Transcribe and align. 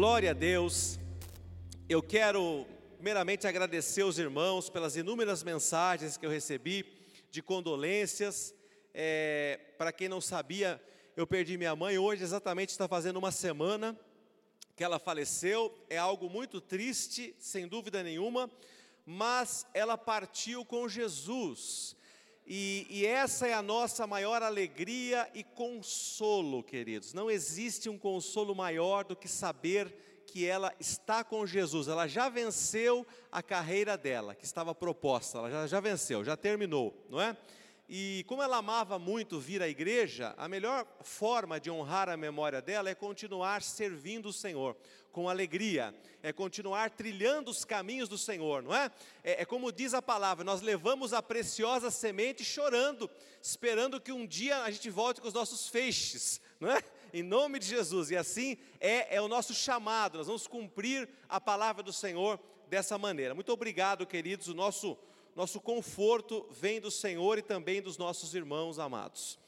Glória 0.00 0.30
a 0.30 0.32
Deus. 0.32 0.96
Eu 1.88 2.00
quero 2.00 2.64
primeiramente 2.94 3.48
agradecer 3.48 4.04
os 4.04 4.16
irmãos 4.16 4.70
pelas 4.70 4.94
inúmeras 4.94 5.42
mensagens 5.42 6.16
que 6.16 6.24
eu 6.24 6.30
recebi 6.30 6.86
de 7.32 7.42
condolências. 7.42 8.54
É, 8.94 9.58
Para 9.76 9.90
quem 9.90 10.08
não 10.08 10.20
sabia, 10.20 10.80
eu 11.16 11.26
perdi 11.26 11.58
minha 11.58 11.74
mãe. 11.74 11.98
Hoje 11.98 12.22
exatamente 12.22 12.68
está 12.68 12.86
fazendo 12.86 13.16
uma 13.16 13.32
semana 13.32 13.98
que 14.76 14.84
ela 14.84 15.00
faleceu. 15.00 15.76
É 15.90 15.98
algo 15.98 16.30
muito 16.30 16.60
triste, 16.60 17.34
sem 17.36 17.66
dúvida 17.66 18.00
nenhuma, 18.00 18.48
mas 19.04 19.66
ela 19.74 19.98
partiu 19.98 20.64
com 20.64 20.88
Jesus. 20.88 21.96
E, 22.50 22.86
e, 22.88 23.04
essa 23.04 23.46
é 23.46 23.52
a 23.52 23.60
nossa 23.60 24.06
maior 24.06 24.42
alegria 24.42 25.28
e 25.34 25.44
consolo, 25.44 26.62
queridos. 26.62 27.12
Não 27.12 27.30
existe 27.30 27.90
um 27.90 27.98
consolo 27.98 28.54
maior 28.54 29.04
do 29.04 29.14
que 29.14 29.28
saber 29.28 29.94
que 30.26 30.46
ela 30.46 30.72
está 30.80 31.22
com 31.22 31.46
Jesus. 31.46 31.88
Ela 31.88 32.06
já 32.06 32.30
venceu 32.30 33.06
a 33.30 33.42
carreira 33.42 33.98
dela, 33.98 34.34
que 34.34 34.46
estava 34.46 34.74
proposta. 34.74 35.36
Ela 35.36 35.50
já, 35.50 35.66
já 35.66 35.80
venceu, 35.80 36.24
já 36.24 36.38
terminou, 36.38 36.94
não 37.10 37.20
é? 37.20 37.36
E 37.88 38.22
como 38.28 38.42
ela 38.42 38.58
amava 38.58 38.98
muito 38.98 39.40
vir 39.40 39.62
à 39.62 39.68
igreja, 39.68 40.34
a 40.36 40.46
melhor 40.46 40.86
forma 41.00 41.58
de 41.58 41.70
honrar 41.70 42.10
a 42.10 42.18
memória 42.18 42.60
dela 42.60 42.90
é 42.90 42.94
continuar 42.94 43.62
servindo 43.62 44.26
o 44.26 44.32
Senhor 44.32 44.76
com 45.10 45.26
alegria, 45.26 45.94
é 46.22 46.30
continuar 46.30 46.90
trilhando 46.90 47.50
os 47.50 47.64
caminhos 47.64 48.06
do 48.06 48.18
Senhor, 48.18 48.62
não 48.62 48.74
é? 48.74 48.90
é? 49.24 49.40
É, 49.40 49.44
como 49.46 49.72
diz 49.72 49.94
a 49.94 50.02
palavra, 50.02 50.44
nós 50.44 50.60
levamos 50.60 51.14
a 51.14 51.22
preciosa 51.22 51.90
semente 51.90 52.44
chorando, 52.44 53.10
esperando 53.40 53.98
que 53.98 54.12
um 54.12 54.26
dia 54.26 54.62
a 54.64 54.70
gente 54.70 54.90
volte 54.90 55.22
com 55.22 55.28
os 55.28 55.32
nossos 55.32 55.66
feixes, 55.66 56.42
não 56.60 56.70
é? 56.70 56.82
Em 57.14 57.22
nome 57.22 57.58
de 57.58 57.66
Jesus, 57.66 58.10
e 58.10 58.16
assim 58.16 58.58
é, 58.78 59.16
é 59.16 59.20
o 59.20 59.28
nosso 59.28 59.54
chamado, 59.54 60.18
nós 60.18 60.26
vamos 60.26 60.46
cumprir 60.46 61.08
a 61.26 61.40
palavra 61.40 61.82
do 61.82 61.92
Senhor 61.92 62.38
dessa 62.68 62.98
maneira. 62.98 63.34
Muito 63.34 63.50
obrigado, 63.50 64.06
queridos, 64.06 64.46
o 64.48 64.54
nosso 64.54 64.98
nosso 65.38 65.60
conforto 65.60 66.48
vem 66.50 66.80
do 66.80 66.90
Senhor 66.90 67.38
e 67.38 67.42
também 67.42 67.80
dos 67.80 67.96
nossos 67.96 68.34
irmãos 68.34 68.76
amados. 68.76 69.38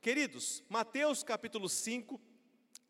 Queridos, 0.00 0.64
Mateus 0.68 1.22
capítulo 1.22 1.68
5, 1.68 2.20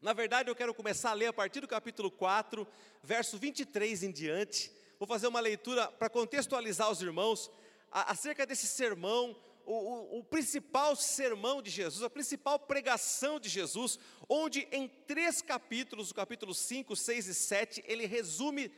na 0.01 0.15
verdade 0.15 0.49
eu 0.49 0.57
quero 0.57 0.73
começar 0.73 1.11
a 1.11 1.13
ler 1.13 1.27
a 1.27 1.35
partir 1.35 1.61
do 1.61 1.69
capítulo 1.69 2.11
4, 2.11 2.67
verso 3.03 3.37
23 3.37 4.05
em 4.05 4.11
diante. 4.11 4.73
Vou 4.99 5.07
fazer 5.07 5.27
uma 5.27 5.39
leitura 5.39 5.89
para 5.89 6.09
contextualizar 6.09 6.91
os 6.91 7.03
irmãos 7.03 7.51
acerca 7.91 8.47
desse 8.47 8.67
sermão, 8.67 9.37
o, 9.67 9.75
o, 9.75 10.19
o, 10.21 10.25
principal 10.25 10.97
sermão 10.97 11.61
de 11.61 11.69
Jesus, 11.69 12.03
a 12.03 12.09
principal 12.09 12.59
pregação 12.59 13.39
de 13.39 13.51
Jesus, 13.51 13.99
onde 14.31 14.67
em 14.73 14.89
três 14.89 15.43
capítulos, 15.43 16.11
o 16.11 16.15
capítulo 16.15 16.55
5, 16.55 16.97
6 16.97 17.27
e 17.27 17.35
7, 17.35 17.85
ele 17.87 18.07
resume 18.07 18.73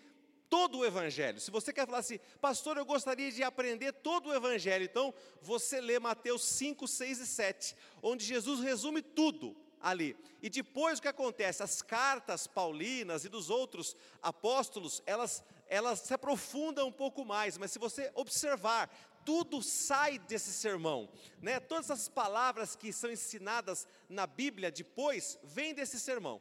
todo 0.50 0.78
o 0.78 0.84
Evangelho. 0.84 1.40
Se 1.40 1.50
você 1.50 1.72
quer 1.72 1.86
falar 1.86 1.98
assim, 1.98 2.18
pastor, 2.40 2.76
eu 2.76 2.84
gostaria 2.84 3.30
de 3.30 3.42
aprender 3.42 3.92
todo 3.92 4.28
o 4.28 4.34
Evangelho, 4.34 4.84
então 4.84 5.14
você 5.40 5.80
lê 5.80 5.98
Mateus 5.98 6.42
5, 6.44 6.86
6 6.86 7.20
e 7.20 7.26
7, 7.26 7.76
onde 8.02 8.24
Jesus 8.24 8.60
resume 8.60 9.02
tudo 9.02 9.56
ali. 9.80 10.16
E 10.42 10.48
depois 10.48 10.98
o 10.98 11.02
que 11.02 11.08
acontece? 11.08 11.62
As 11.62 11.82
cartas 11.82 12.46
paulinas 12.46 13.24
e 13.24 13.28
dos 13.28 13.50
outros 13.50 13.96
apóstolos, 14.22 15.02
elas, 15.06 15.44
elas 15.66 16.00
se 16.00 16.14
aprofundam 16.14 16.88
um 16.88 16.92
pouco 16.92 17.24
mais, 17.24 17.56
mas 17.58 17.72
se 17.72 17.78
você 17.78 18.10
observar, 18.14 18.90
tudo 19.24 19.62
sai 19.62 20.18
desse 20.18 20.52
sermão, 20.52 21.08
né? 21.42 21.60
Todas 21.60 21.90
as 21.90 22.08
palavras 22.08 22.74
que 22.74 22.92
são 22.92 23.10
ensinadas 23.10 23.86
na 24.08 24.26
Bíblia 24.26 24.70
depois, 24.70 25.38
vêm 25.42 25.74
desse 25.74 26.00
sermão. 26.00 26.40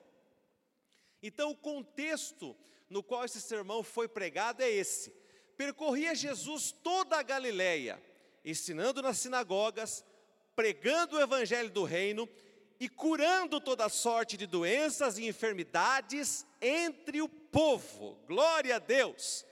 Então 1.22 1.52
o 1.52 1.58
contexto 1.58 2.56
no 2.90 3.04
qual 3.04 3.26
esse 3.26 3.42
sermão 3.42 3.84
foi 3.84 4.08
pregado 4.08 4.62
é 4.64 4.70
esse: 4.70 5.14
percorria 5.56 6.16
Jesus 6.16 6.72
toda 6.72 7.17
a 7.17 7.23
Galileia, 7.23 8.02
ensinando 8.44 9.02
nas 9.02 9.17
sinagogas, 9.17 10.04
pregando 10.56 11.17
o 11.17 11.22
evangelho 11.22 11.70
do 11.70 11.84
reino 11.84 12.28
e 12.80 12.88
curando 12.88 13.60
toda 13.60 13.89
sorte 13.89 14.38
de 14.38 14.45
doenças 14.45 15.17
e 15.17 15.28
enfermidades 15.28 16.45
entre 16.61 17.22
o 17.22 17.30
povo. 17.30 18.17
Glória 18.28 18.76
a 18.76 18.80
Deus! 18.80 19.45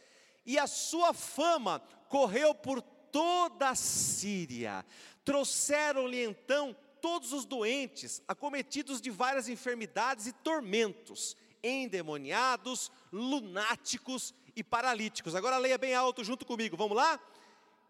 E 0.46 0.60
a 0.60 0.68
sua 0.68 1.14
fama 1.14 1.80
correu 2.08 2.54
por 2.54 2.82
toda 2.82 3.70
a 3.70 3.76
Síria. 3.76 4.86
Trouxeram-lhe 5.24 6.24
então 6.24 6.76
todos 7.02 7.34
os 7.34 7.46
doentes, 7.46 8.22
acometidos 8.28 9.02
de 9.02 9.10
várias 9.10 9.50
enfermidades 9.50 10.28
e 10.28 10.32
tormentos 10.32 11.36
endemoniados, 11.66 12.92
lunáticos 13.12 14.34
e 14.56 14.64
paralíticos. 14.64 15.36
Agora 15.36 15.58
leia 15.58 15.78
bem 15.78 15.94
alto 15.94 16.24
junto 16.24 16.46
comigo, 16.46 16.78
vamos 16.78 16.96
lá? 16.96 17.20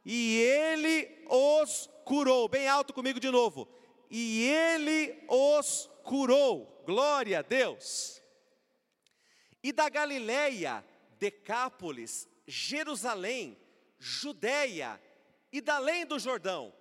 E 0.06 0.40
ele 0.40 1.26
os 1.30 1.90
curou, 2.06 2.48
bem 2.48 2.68
alto 2.68 2.94
comigo 2.94 3.20
de 3.20 3.30
novo. 3.30 3.68
E 4.10 4.44
ele 4.44 5.26
os 5.28 5.90
curou, 6.04 6.84
glória 6.86 7.40
a 7.40 7.42
Deus. 7.42 8.22
E 9.62 9.72
da 9.74 9.90
Galileia, 9.90 10.86
Decápolis, 11.20 12.30
Jerusalém, 12.48 13.58
Judéia 13.98 15.02
e 15.52 15.60
da 15.60 15.78
além 15.78 16.06
do 16.06 16.20
Jordão, 16.20 16.74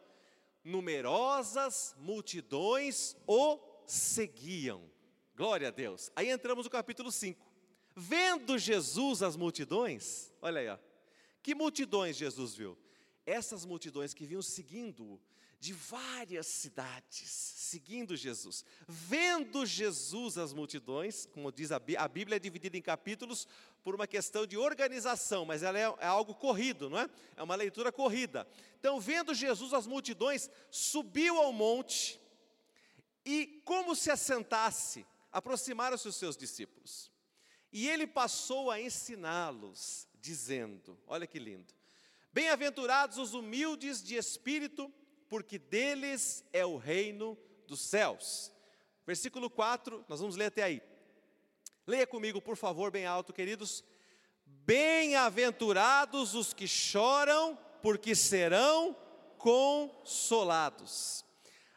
numerosas 0.62 1.94
multidões 1.99 3.16
o 3.26 3.59
seguiam. 3.87 4.94
Glória 5.37 5.69
a 5.69 5.71
Deus. 5.71 6.12
Aí 6.15 6.31
entramos 6.31 6.65
no 6.65 6.71
capítulo 6.71 7.11
5. 7.11 7.45
Vendo 7.97 8.56
Jesus 8.59 9.22
as 9.22 9.37
multidões, 9.37 10.33
olha 10.41 10.61
aí, 10.61 10.69
ó, 10.69 10.78
que 11.43 11.55
multidões 11.55 12.17
Jesus 12.17 12.55
viu? 12.55 12.78
Essas 13.27 13.65
multidões 13.65 14.15
que 14.15 14.27
vinham 14.27 14.43
seguindo 14.43 15.21
de 15.59 15.73
várias 15.73 16.47
cidades, 16.47 17.31
seguindo 17.31 18.17
Jesus. 18.17 18.65
Vendo 18.87 19.65
Jesus 19.65 20.37
as 20.37 20.53
multidões, 20.53 21.27
como 21.27 21.50
diz 21.50 21.73
a 21.73 21.78
Bíblia, 21.78 22.00
a 22.00 22.09
Bíblia 22.09 22.37
é 22.37 22.39
dividida 22.39 22.77
em 22.77 22.83
capítulos 22.83 23.49
por 23.83 23.94
uma 23.94 24.06
questão 24.06 24.47
de 24.47 24.59
organização, 24.59 25.44
mas 25.44 25.62
ela 25.62 25.78
é, 25.78 25.94
é 26.00 26.06
algo 26.06 26.34
corrido, 26.34 26.91
não 26.91 26.99
é? 26.99 27.09
É 27.37 27.43
uma 27.43 27.55
leitura 27.55 27.91
corrida. 27.91 28.47
Então, 28.78 29.00
vendo 29.00 29.34
Jesus 29.34 29.73
as 29.73 29.87
multidões, 29.87 30.50
subiu 30.71 31.39
ao 31.39 31.53
monte 31.53 32.21
e, 33.25 33.62
como 33.65 33.97
se 33.97 34.11
assentasse, 34.11 35.06
aproximaram-se 35.34 36.06
os 36.06 36.15
seus 36.15 36.37
discípulos. 36.37 37.11
E 37.72 37.89
ele 37.89 38.06
passou 38.06 38.71
a 38.71 38.81
ensiná-los, 38.81 40.06
dizendo: 40.15 40.97
Olha 41.09 41.27
que 41.27 41.41
lindo. 41.41 41.75
Bem-aventurados 42.33 43.19
os 43.19 43.34
humildes 43.34 44.03
de 44.03 44.15
espírito, 44.15 44.93
porque 45.28 45.59
deles 45.59 46.44
é 46.53 46.65
o 46.65 46.77
reino 46.77 47.37
dos 47.67 47.81
céus. 47.81 48.53
Versículo 49.05 49.50
4, 49.50 50.05
nós 50.09 50.21
vamos 50.21 50.37
ler 50.37 50.47
até 50.47 50.62
aí. 50.62 50.81
Leia 51.87 52.06
comigo, 52.06 52.41
por 52.41 52.56
favor, 52.56 52.91
bem 52.91 53.05
alto, 53.05 53.33
queridos. 53.33 53.84
Bem-aventurados 54.47 56.34
os 56.34 56.55
que 56.55 56.67
choram, 56.69 57.59
porque 57.83 58.15
serão 58.15 58.97
consolados. 59.37 61.25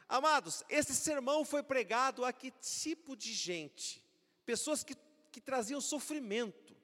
Amados, 0.10 0.64
esse 0.70 0.96
sermão 0.96 1.44
foi 1.44 1.62
pregado 1.62 2.24
a 2.24 2.32
que 2.32 2.52
tipo 2.52 3.16
de 3.16 3.34
gente? 3.34 4.02
Pessoas 4.46 4.84
que, 4.84 4.96
que 5.32 5.42
traziam 5.42 5.82
sofrimento. 5.82 6.76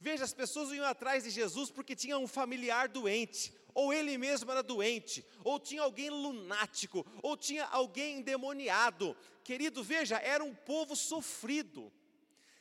Veja, 0.00 0.22
as 0.22 0.32
pessoas 0.32 0.70
iam 0.70 0.84
atrás 0.84 1.24
de 1.24 1.30
Jesus 1.30 1.70
porque 1.70 1.96
tinha 1.96 2.16
um 2.18 2.28
familiar 2.28 2.88
doente, 2.88 3.52
ou 3.74 3.92
ele 3.92 4.16
mesmo 4.16 4.50
era 4.52 4.62
doente, 4.62 5.24
ou 5.42 5.58
tinha 5.58 5.82
alguém 5.82 6.10
lunático, 6.10 7.04
ou 7.22 7.36
tinha 7.36 7.64
alguém 7.64 8.18
endemoniado. 8.18 9.16
Querido, 9.42 9.82
veja, 9.82 10.18
era 10.18 10.44
um 10.44 10.54
povo 10.54 10.94
sofrido. 10.94 11.92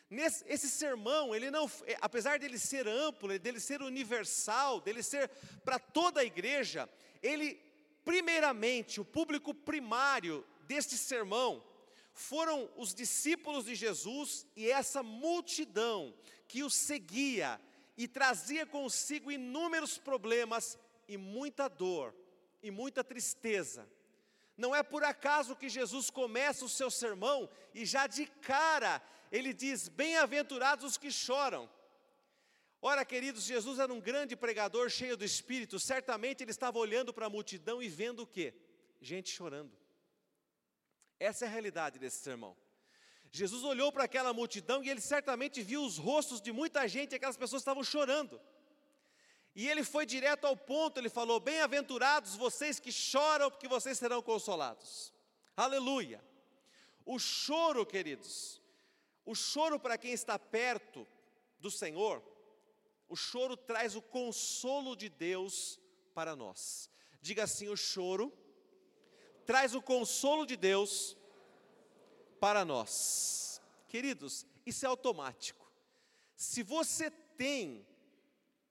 Nesse, 0.09 0.43
esse 0.47 0.69
sermão, 0.69 1.35
ele 1.35 1.51
não, 1.51 1.69
é, 1.85 1.97
apesar 2.01 2.39
dele 2.39 2.57
ser 2.57 2.87
amplo, 2.87 3.37
dele 3.37 3.59
ser 3.59 3.81
universal, 3.81 4.79
dele 4.79 5.03
ser 5.03 5.29
para 5.63 5.77
toda 5.77 6.21
a 6.21 6.25
igreja, 6.25 6.89
ele 7.21 7.59
Primeiramente, 8.03 8.99
o 8.99 9.05
público 9.05 9.53
primário 9.53 10.45
deste 10.67 10.97
sermão 10.97 11.63
foram 12.13 12.69
os 12.77 12.93
discípulos 12.93 13.65
de 13.65 13.75
Jesus 13.75 14.45
e 14.55 14.69
essa 14.69 15.01
multidão 15.01 16.13
que 16.47 16.63
o 16.63 16.69
seguia 16.69 17.59
e 17.97 18.07
trazia 18.07 18.65
consigo 18.65 19.31
inúmeros 19.31 19.97
problemas 19.97 20.77
e 21.07 21.17
muita 21.17 21.67
dor 21.67 22.13
e 22.61 22.69
muita 22.69 23.03
tristeza. 23.03 23.87
Não 24.55 24.75
é 24.75 24.83
por 24.83 25.03
acaso 25.03 25.55
que 25.55 25.67
Jesus 25.67 26.09
começa 26.09 26.63
o 26.63 26.69
seu 26.69 26.91
sermão 26.91 27.49
e 27.73 27.85
já 27.85 28.05
de 28.05 28.25
cara 28.25 29.01
ele 29.31 29.51
diz: 29.51 29.87
Bem-aventurados 29.87 30.85
os 30.85 30.97
que 30.97 31.11
choram. 31.11 31.67
Ora, 32.85 33.05
queridos, 33.05 33.45
Jesus 33.45 33.79
era 33.79 33.93
um 33.93 34.01
grande 34.01 34.35
pregador, 34.35 34.89
cheio 34.89 35.15
do 35.15 35.23
Espírito. 35.23 35.79
Certamente 35.79 36.43
ele 36.43 36.51
estava 36.51 36.77
olhando 36.77 37.13
para 37.13 37.27
a 37.27 37.29
multidão 37.29 37.81
e 37.81 37.87
vendo 37.87 38.23
o 38.23 38.27
quê? 38.27 38.53
Gente 38.99 39.29
chorando. 39.31 39.71
Essa 41.17 41.45
é 41.45 41.47
a 41.47 41.51
realidade 41.51 41.97
desse 41.97 42.17
sermão. 42.17 42.57
Jesus 43.31 43.63
olhou 43.63 43.89
para 43.89 44.03
aquela 44.03 44.33
multidão 44.33 44.83
e 44.83 44.89
ele 44.89 44.99
certamente 44.99 45.61
viu 45.61 45.81
os 45.81 45.97
rostos 45.97 46.41
de 46.41 46.51
muita 46.51 46.85
gente, 46.85 47.15
aquelas 47.15 47.37
pessoas 47.37 47.61
estavam 47.61 47.85
chorando. 47.85 48.37
E 49.55 49.65
ele 49.69 49.85
foi 49.85 50.05
direto 50.05 50.43
ao 50.43 50.57
ponto, 50.57 50.99
ele 50.99 51.09
falou: 51.09 51.39
Bem-aventurados 51.39 52.35
vocês 52.35 52.81
que 52.81 52.91
choram, 52.91 53.49
porque 53.49 53.69
vocês 53.69 53.97
serão 53.97 54.21
consolados. 54.21 55.13
Aleluia. 55.55 56.21
O 57.05 57.17
choro, 57.17 57.85
queridos, 57.85 58.61
o 59.25 59.33
choro 59.33 59.79
para 59.79 59.97
quem 59.97 60.11
está 60.11 60.37
perto 60.37 61.07
do 61.59 61.71
Senhor, 61.71 62.32
o 63.13 63.15
choro 63.15 63.55
traz 63.55 63.95
o 63.95 64.01
consolo 64.01 64.95
de 64.95 65.07
Deus 65.07 65.79
para 66.15 66.35
nós. 66.35 66.89
Diga 67.21 67.43
assim: 67.43 67.69
o 67.69 67.77
choro 67.77 68.33
traz 69.45 69.75
o 69.75 69.81
consolo 69.83 70.47
de 70.47 70.57
Deus 70.57 71.15
para 72.39 72.65
nós. 72.65 73.61
Queridos, 73.87 74.47
isso 74.65 74.83
é 74.83 74.89
automático. 74.89 75.71
Se 76.35 76.63
você 76.63 77.11
tem, 77.11 77.85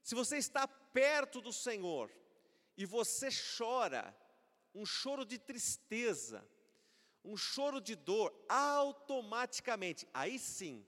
se 0.02 0.16
você 0.16 0.38
está 0.38 0.66
perto 0.66 1.40
do 1.40 1.52
Senhor 1.52 2.10
e 2.76 2.84
você 2.84 3.28
chora, 3.56 4.12
um 4.74 4.84
choro 4.84 5.24
de 5.24 5.38
tristeza, 5.38 6.44
um 7.24 7.36
choro 7.36 7.80
de 7.80 7.94
dor, 7.94 8.34
automaticamente, 8.48 10.08
aí 10.12 10.36
sim, 10.36 10.84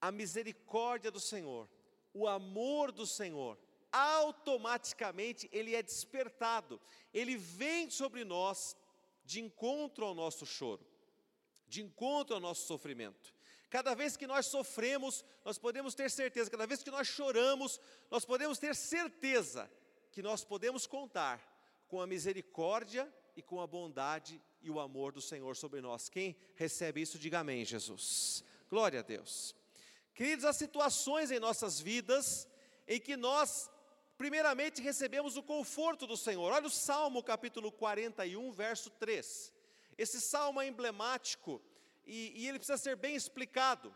a 0.00 0.12
misericórdia 0.12 1.10
do 1.10 1.18
Senhor, 1.18 1.68
o 2.12 2.26
amor 2.26 2.92
do 2.92 3.06
Senhor, 3.06 3.58
automaticamente 3.92 5.48
ele 5.52 5.74
é 5.74 5.82
despertado, 5.82 6.80
ele 7.12 7.36
vem 7.36 7.90
sobre 7.90 8.24
nós 8.24 8.76
de 9.24 9.40
encontro 9.40 10.04
ao 10.04 10.14
nosso 10.14 10.46
choro 10.46 10.90
de 11.70 11.80
encontro 11.80 12.34
ao 12.34 12.40
nosso 12.40 12.66
sofrimento. 12.66 13.32
Cada 13.70 13.94
vez 13.94 14.16
que 14.16 14.26
nós 14.26 14.46
sofremos, 14.46 15.24
nós 15.44 15.56
podemos 15.56 15.94
ter 15.94 16.10
certeza, 16.10 16.50
cada 16.50 16.66
vez 16.66 16.82
que 16.82 16.90
nós 16.90 17.06
choramos, 17.06 17.80
nós 18.10 18.24
podemos 18.24 18.58
ter 18.58 18.74
certeza 18.74 19.70
que 20.10 20.20
nós 20.20 20.44
podemos 20.44 20.88
contar 20.88 21.40
com 21.86 22.00
a 22.00 22.06
misericórdia 22.06 23.08
e 23.36 23.42
com 23.42 23.60
a 23.60 23.66
bondade 23.66 24.42
e 24.60 24.68
o 24.68 24.80
amor 24.80 25.12
do 25.12 25.20
Senhor 25.20 25.56
sobre 25.56 25.80
nós. 25.80 26.08
Quem 26.08 26.36
recebe 26.56 27.00
isso, 27.00 27.16
diga 27.16 27.38
amém, 27.38 27.64
Jesus. 27.64 28.44
Glória 28.68 28.98
a 28.98 29.02
Deus. 29.02 29.54
Queridos, 30.14 30.44
há 30.44 30.52
situações 30.52 31.30
em 31.30 31.38
nossas 31.38 31.80
vidas 31.80 32.48
em 32.86 33.00
que 33.00 33.16
nós, 33.16 33.70
primeiramente, 34.18 34.82
recebemos 34.82 35.36
o 35.36 35.42
conforto 35.42 36.06
do 36.06 36.16
Senhor. 36.16 36.52
Olha 36.52 36.66
o 36.66 36.70
Salmo 36.70 37.22
capítulo 37.22 37.70
41, 37.72 38.52
verso 38.52 38.90
3. 38.90 39.52
Esse 39.96 40.20
salmo 40.20 40.60
é 40.60 40.66
emblemático 40.66 41.62
e, 42.04 42.32
e 42.34 42.48
ele 42.48 42.58
precisa 42.58 42.78
ser 42.78 42.96
bem 42.96 43.14
explicado. 43.14 43.94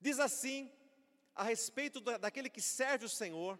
Diz 0.00 0.18
assim, 0.18 0.70
a 1.34 1.42
respeito 1.42 2.00
da, 2.00 2.18
daquele 2.18 2.50
que 2.50 2.60
serve 2.60 3.06
o 3.06 3.08
Senhor: 3.08 3.58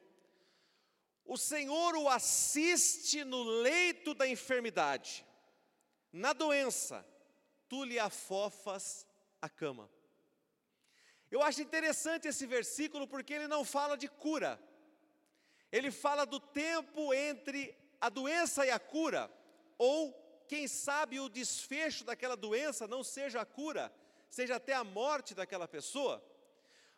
O 1.25 1.37
Senhor 1.37 1.95
o 1.97 2.09
assiste 2.09 3.25
no 3.25 3.43
leito 3.43 4.15
da 4.15 4.29
enfermidade, 4.29 5.27
na 6.13 6.33
doença, 6.33 7.07
tu 7.69 7.85
lhe 7.85 7.99
afofas 7.99 9.07
a 9.41 9.49
cama. 9.49 9.91
Eu 11.35 11.43
acho 11.43 11.63
interessante 11.63 12.29
esse 12.29 12.45
versículo 12.45 13.09
porque 13.09 13.33
ele 13.33 13.49
não 13.49 13.65
fala 13.65 13.97
de 13.97 14.07
cura, 14.07 14.61
ele 15.77 15.91
fala 15.91 16.27
do 16.27 16.39
tempo 16.39 17.15
entre 17.15 17.75
a 17.99 18.11
doença 18.11 18.67
e 18.67 18.71
a 18.71 18.79
cura, 18.79 19.33
ou 19.79 20.13
quem 20.47 20.69
sabe 20.69 21.19
o 21.19 21.31
desfecho 21.31 22.05
daquela 22.05 22.37
doença 22.37 22.87
não 22.87 23.03
seja 23.03 23.41
a 23.41 23.47
cura, 23.47 23.91
seja 24.29 24.57
até 24.57 24.75
a 24.75 24.85
morte 24.85 25.35
daquela 25.35 25.67
pessoa. 25.67 26.23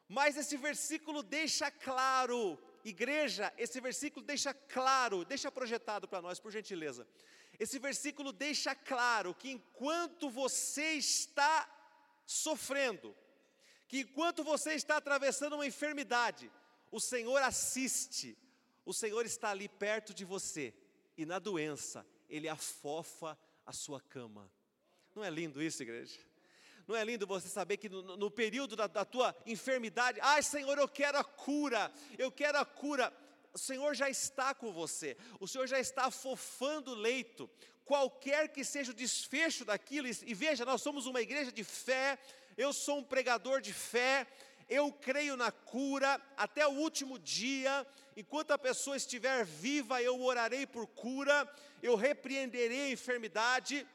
Mas 0.09 0.37
esse 0.37 0.57
versículo 0.57 1.23
deixa 1.23 1.71
claro, 1.71 2.59
igreja, 2.85 3.53
esse 3.57 3.81
versículo 3.81 4.27
deixa 4.27 4.53
claro, 4.53 5.25
deixa 5.25 5.53
projetado 5.53 6.09
para 6.09 6.21
nós, 6.21 6.41
por 6.41 6.51
gentileza. 6.51 7.07
Esse 7.57 7.79
versículo 7.79 8.33
deixa 8.33 8.75
claro 8.75 9.33
que 9.33 9.53
enquanto 9.53 10.29
você 10.29 10.95
está 10.95 11.69
sofrendo, 12.27 13.17
que 13.95 14.01
enquanto 14.01 14.43
você 14.43 14.73
está 14.73 14.97
atravessando 14.97 15.53
uma 15.53 15.65
enfermidade, 15.65 16.51
o 16.91 16.99
Senhor 16.99 17.41
assiste, 17.41 18.37
o 18.85 18.93
Senhor 18.93 19.25
está 19.25 19.51
ali 19.51 19.69
perto 19.69 20.13
de 20.13 20.25
você, 20.25 20.75
e 21.17 21.25
na 21.25 21.39
doença, 21.39 22.05
Ele 22.29 22.49
afofa 22.49 23.39
a 23.65 23.73
sua 23.73 24.01
cama. 24.01 24.51
Não 25.15 25.23
é 25.23 25.31
lindo 25.31 25.63
isso, 25.63 25.81
igreja? 25.85 26.19
Não 26.89 26.97
é 26.97 27.05
lindo 27.05 27.25
você 27.25 27.47
saber 27.47 27.77
que 27.77 27.89
no, 27.89 28.17
no 28.17 28.29
período 28.33 28.75
da, 28.75 28.89
da, 28.89 29.05
tua 29.05 29.33
enfermidade, 29.47 30.19
ai 30.21 30.43
Senhor, 30.43 30.77
eu 30.77 30.89
quero 30.89 31.17
a 31.17 31.23
cura, 31.23 31.93
eu 32.19 32.33
quero 32.33 32.59
a 32.59 32.65
cura. 32.65 33.17
O 33.53 33.59
Senhor 33.59 33.95
já 33.95 34.11
está 34.11 34.53
com 34.53 34.73
você, 34.73 35.17
o 35.39 35.47
Senhor 35.47 35.69
já 35.69 35.79
está 35.79 36.07
afofando 36.07 36.91
o 36.91 36.97
leito, 36.97 37.49
qualquer 37.85 38.49
que 38.49 38.65
seja 38.65 38.91
o 38.91 38.95
desfecho 38.95 39.65
daquilo, 39.65 40.09
e, 40.09 40.19
e 40.27 40.35
veja, 40.35 40.65
nós 40.65 40.83
somos 40.83 41.07
uma 41.07 41.23
igreja 41.23 41.53
de 41.53 41.63
fé, 41.63 42.19
eu 42.57 42.73
sou 42.73 42.99
um 42.99 43.05
pregador 43.05 43.61
de 43.61 43.73
fé, 43.73 44.27
eu 44.69 44.91
creio 44.93 45.37
na 45.37 45.51
cura 45.51 46.21
até 46.37 46.67
o 46.67 46.73
último 46.73 47.19
dia, 47.19 47.87
enquanto 48.17 48.53
a 48.53 48.59
pessoa 48.59 48.97
estiver 48.97 49.45
viva, 49.45 50.03
eu 50.03 50.21
orarei 50.21 50.67
por 50.67 50.87
cura, 50.87 51.49
eu 51.83 51.97
repreenderei 51.97 52.87
a 52.87 52.91
enfermidade, 52.91 53.87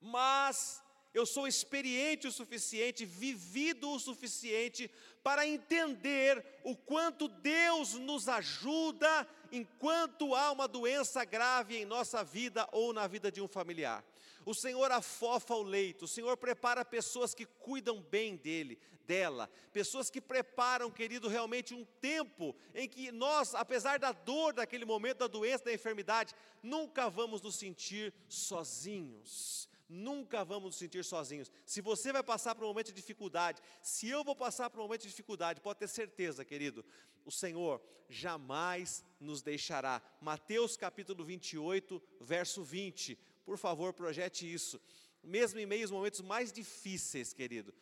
mas 0.00 0.82
eu 1.12 1.26
sou 1.26 1.46
experiente 1.46 2.28
o 2.28 2.32
suficiente, 2.32 3.04
vivido 3.04 3.90
o 3.90 3.98
suficiente 3.98 4.90
para 5.22 5.46
entender 5.46 6.44
o 6.64 6.76
quanto 6.76 7.28
Deus 7.28 7.94
nos 7.94 8.28
ajuda 8.28 9.26
enquanto 9.50 10.34
há 10.34 10.52
uma 10.52 10.68
doença 10.68 11.24
grave 11.24 11.76
em 11.76 11.84
nossa 11.84 12.22
vida 12.22 12.68
ou 12.70 12.92
na 12.92 13.06
vida 13.06 13.30
de 13.30 13.40
um 13.40 13.48
familiar. 13.48 14.04
O 14.44 14.54
Senhor 14.54 14.90
afofa 14.90 15.54
o 15.54 15.62
leito, 15.62 16.06
o 16.06 16.08
Senhor 16.08 16.36
prepara 16.36 16.84
pessoas 16.84 17.34
que 17.34 17.44
cuidam 17.44 18.00
bem 18.00 18.36
dele, 18.36 18.78
dela, 19.06 19.50
pessoas 19.72 20.08
que 20.08 20.20
preparam, 20.20 20.90
querido, 20.90 21.28
realmente 21.28 21.74
um 21.74 21.84
tempo 22.00 22.54
em 22.74 22.88
que 22.88 23.12
nós, 23.12 23.54
apesar 23.54 23.98
da 23.98 24.12
dor 24.12 24.52
daquele 24.54 24.84
momento 24.84 25.18
da 25.18 25.26
doença, 25.26 25.64
da 25.64 25.74
enfermidade, 25.74 26.34
nunca 26.62 27.10
vamos 27.10 27.42
nos 27.42 27.56
sentir 27.56 28.14
sozinhos. 28.28 29.68
Nunca 29.88 30.44
vamos 30.44 30.66
nos 30.66 30.76
sentir 30.76 31.04
sozinhos. 31.04 31.50
Se 31.66 31.80
você 31.80 32.12
vai 32.12 32.22
passar 32.22 32.54
por 32.54 32.62
um 32.62 32.68
momento 32.68 32.86
de 32.86 32.92
dificuldade, 32.92 33.60
se 33.82 34.08
eu 34.08 34.22
vou 34.22 34.36
passar 34.36 34.70
por 34.70 34.78
um 34.78 34.84
momento 34.84 35.02
de 35.02 35.08
dificuldade, 35.08 35.60
pode 35.60 35.80
ter 35.80 35.88
certeza, 35.88 36.44
querido, 36.44 36.84
o 37.24 37.32
Senhor 37.32 37.82
jamais 38.08 39.04
nos 39.20 39.42
deixará. 39.42 40.00
Mateus 40.20 40.76
capítulo 40.76 41.24
28, 41.24 42.00
verso 42.20 42.62
20. 42.62 43.18
Por 43.50 43.58
favor, 43.58 43.92
projete 43.92 44.46
isso. 44.46 44.80
Mesmo 45.24 45.58
em 45.58 45.66
meio 45.66 45.82
aos 45.82 45.90
momentos 45.90 46.20
mais 46.20 46.52
difíceis, 46.52 47.32
querido, 47.32 47.74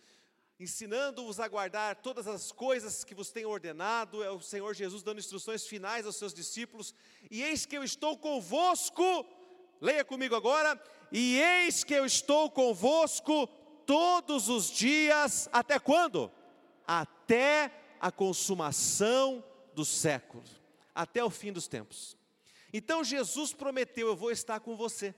ensinando-vos 0.58 1.38
a 1.38 1.46
guardar 1.46 1.96
todas 1.96 2.26
as 2.26 2.50
coisas 2.50 3.04
que 3.04 3.14
vos 3.14 3.30
tenho 3.30 3.50
ordenado, 3.50 4.24
é 4.24 4.30
o 4.30 4.40
Senhor 4.40 4.74
Jesus 4.74 5.02
dando 5.02 5.18
instruções 5.18 5.66
finais 5.66 6.06
aos 6.06 6.16
seus 6.16 6.32
discípulos, 6.32 6.94
e 7.30 7.42
eis 7.42 7.66
que 7.66 7.76
eu 7.76 7.84
estou 7.84 8.16
convosco, 8.16 9.26
leia 9.78 10.02
comigo 10.06 10.34
agora, 10.34 10.82
e 11.12 11.38
eis 11.38 11.84
que 11.84 11.92
eu 11.92 12.06
estou 12.06 12.50
convosco 12.50 13.46
todos 13.84 14.48
os 14.48 14.70
dias, 14.70 15.50
até 15.52 15.78
quando? 15.78 16.32
Até 16.86 17.70
a 18.00 18.10
consumação 18.10 19.44
do 19.74 19.84
século, 19.84 20.44
até 20.94 21.22
o 21.22 21.28
fim 21.28 21.52
dos 21.52 21.68
tempos. 21.68 22.16
Então 22.72 23.04
Jesus 23.04 23.52
prometeu: 23.52 24.08
Eu 24.08 24.16
vou 24.16 24.30
estar 24.30 24.60
com 24.60 24.74
você. 24.74 25.14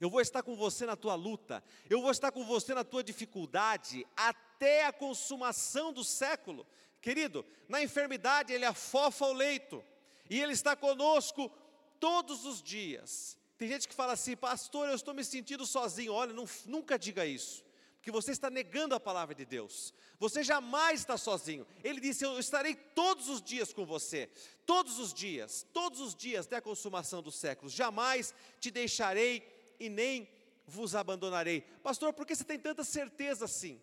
Eu 0.00 0.08
vou 0.08 0.20
estar 0.22 0.42
com 0.42 0.56
você 0.56 0.86
na 0.86 0.96
tua 0.96 1.14
luta, 1.14 1.62
eu 1.88 2.00
vou 2.00 2.10
estar 2.10 2.32
com 2.32 2.42
você 2.42 2.72
na 2.72 2.82
tua 2.82 3.04
dificuldade, 3.04 4.06
até 4.16 4.86
a 4.86 4.92
consumação 4.92 5.92
do 5.92 6.02
século. 6.02 6.66
Querido, 7.02 7.44
na 7.68 7.82
enfermidade 7.82 8.52
ele 8.52 8.64
afofa 8.64 9.26
o 9.26 9.32
leito, 9.34 9.84
e 10.28 10.40
ele 10.40 10.54
está 10.54 10.74
conosco 10.74 11.50
todos 11.98 12.46
os 12.46 12.62
dias. 12.62 13.36
Tem 13.58 13.68
gente 13.68 13.86
que 13.86 13.94
fala 13.94 14.14
assim, 14.14 14.34
pastor, 14.34 14.88
eu 14.88 14.94
estou 14.94 15.12
me 15.12 15.22
sentindo 15.22 15.66
sozinho. 15.66 16.14
Olha, 16.14 16.32
não, 16.32 16.48
nunca 16.64 16.98
diga 16.98 17.26
isso, 17.26 17.62
porque 17.96 18.10
você 18.10 18.30
está 18.30 18.48
negando 18.48 18.94
a 18.94 19.00
palavra 19.00 19.34
de 19.34 19.44
Deus. 19.44 19.92
Você 20.18 20.42
jamais 20.42 21.00
está 21.00 21.18
sozinho. 21.18 21.66
Ele 21.84 22.00
disse: 22.00 22.24
Eu 22.24 22.38
estarei 22.38 22.74
todos 22.74 23.28
os 23.28 23.42
dias 23.42 23.72
com 23.72 23.84
você, 23.84 24.30
todos 24.64 24.98
os 24.98 25.12
dias, 25.12 25.66
todos 25.74 26.00
os 26.00 26.14
dias 26.14 26.46
até 26.46 26.56
a 26.56 26.62
consumação 26.62 27.22
dos 27.22 27.34
séculos. 27.34 27.74
Jamais 27.74 28.34
te 28.58 28.70
deixarei 28.70 29.40
e 29.80 29.88
nem 29.88 30.28
vos 30.66 30.94
abandonarei. 30.94 31.62
Pastor, 31.82 32.12
por 32.12 32.26
que 32.26 32.36
você 32.36 32.44
tem 32.44 32.58
tanta 32.58 32.84
certeza 32.84 33.46
assim? 33.46 33.82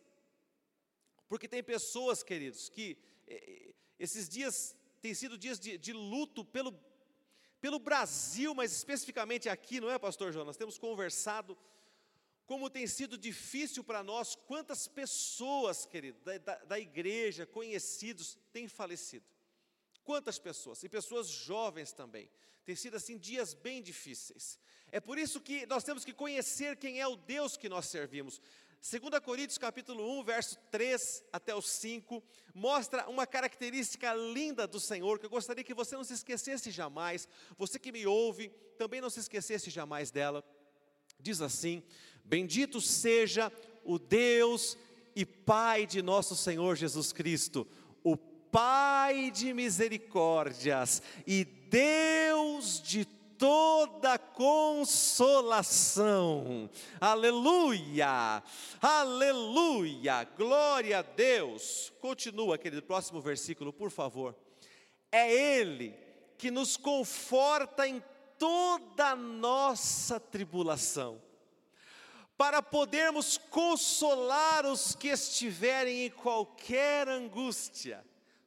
Porque 1.28 1.48
tem 1.48 1.62
pessoas, 1.62 2.24
queridos, 2.24 2.70
que 2.70 2.98
esses 4.00 4.30
dias 4.30 4.76
têm 5.02 5.14
sido 5.14 5.38
dias 5.38 5.60
de, 5.60 5.78
de 5.78 5.92
luto 5.92 6.46
pelo, 6.46 6.74
pelo 7.60 7.80
Brasil, 7.80 8.54
mas 8.56 8.72
especificamente 8.72 9.50
aqui, 9.50 9.82
não 9.82 9.90
é, 9.90 10.00
Pastor 10.00 10.32
João? 10.32 10.46
Nós 10.46 10.56
temos 10.56 10.78
conversado 10.78 11.58
como 12.46 12.70
tem 12.70 12.88
sido 12.88 13.18
difícil 13.18 13.84
para 13.84 14.02
nós, 14.02 14.34
quantas 14.34 14.88
pessoas, 14.88 15.86
querido, 15.86 16.18
da, 16.22 16.38
da, 16.38 16.56
da 16.64 16.80
igreja, 16.80 17.46
conhecidos, 17.46 18.38
têm 18.54 18.70
falecido. 18.70 19.26
Quantas 20.02 20.40
pessoas, 20.40 20.82
e 20.82 20.88
pessoas 20.88 21.28
jovens 21.28 21.92
também. 21.92 22.32
Tem 22.64 22.74
sido 22.74 22.96
assim 22.96 23.18
dias 23.18 23.54
bem 23.54 23.84
difíceis. 23.84 24.58
É 24.92 25.00
por 25.00 25.18
isso 25.18 25.42
que 25.42 25.66
nós 25.66 25.84
temos 25.84 26.06
que 26.06 26.14
conhecer 26.14 26.78
quem 26.78 27.00
é 27.00 27.08
o 27.08 27.16
Deus 27.16 27.58
que 27.58 27.68
nós 27.68 27.88
servimos. 27.88 28.42
2 28.90 29.20
Coríntios 29.20 29.58
capítulo 29.58 30.20
1, 30.20 30.24
verso 30.24 30.58
3 30.72 31.24
até 31.34 31.54
o 31.54 31.62
5, 31.62 32.24
mostra 32.54 33.10
uma 33.10 33.28
característica 33.28 34.14
linda 34.14 34.66
do 34.66 34.80
Senhor, 34.80 35.20
que 35.20 35.26
eu 35.26 35.30
gostaria 35.30 35.64
que 35.64 35.74
você 35.74 35.96
não 35.96 36.04
se 36.04 36.14
esquecesse 36.14 36.72
jamais, 36.72 37.28
você 37.58 37.78
que 37.78 37.92
me 37.92 38.06
ouve, 38.06 38.50
também 38.78 39.02
não 39.02 39.10
se 39.10 39.20
esquecesse 39.20 39.70
jamais 39.70 40.10
dela. 40.10 40.44
Diz 41.20 41.42
assim: 41.42 41.84
Bendito 42.24 42.80
seja 42.80 43.52
o 43.84 44.00
Deus 44.00 44.78
e 45.16 45.26
Pai 45.26 45.86
de 45.86 46.02
nosso 46.02 46.36
Senhor 46.36 46.76
Jesus 46.76 47.12
Cristo, 47.12 47.68
o 48.04 48.16
Pai 48.16 49.32
de 49.32 49.54
misericórdias 49.54 51.02
e 51.26 51.44
Deus 51.44 52.82
de 52.82 53.06
toda 53.38 54.18
consolação. 54.18 55.18
Aleluia! 57.00 58.44
Aleluia! 58.82 60.24
Glória 60.38 61.00
a 61.00 61.02
Deus. 61.02 61.94
Continua 62.00 62.56
aquele 62.56 62.82
próximo 62.82 63.22
versículo, 63.22 63.72
por 63.72 63.92
favor. 63.92 64.36
É 65.12 65.32
Ele 65.34 65.94
que 66.38 66.52
nos 66.52 66.78
conforta 66.78 67.88
em 67.88 68.04
toda 68.38 69.16
nossa 69.16 70.20
tribulação 70.20 71.22
para 72.38 72.62
podermos 72.62 73.38
consolar 73.38 74.66
os 74.66 74.94
que 74.96 75.08
estiverem 75.08 76.06
em 76.06 76.10
qualquer 76.12 77.08
angústia, 77.08 78.06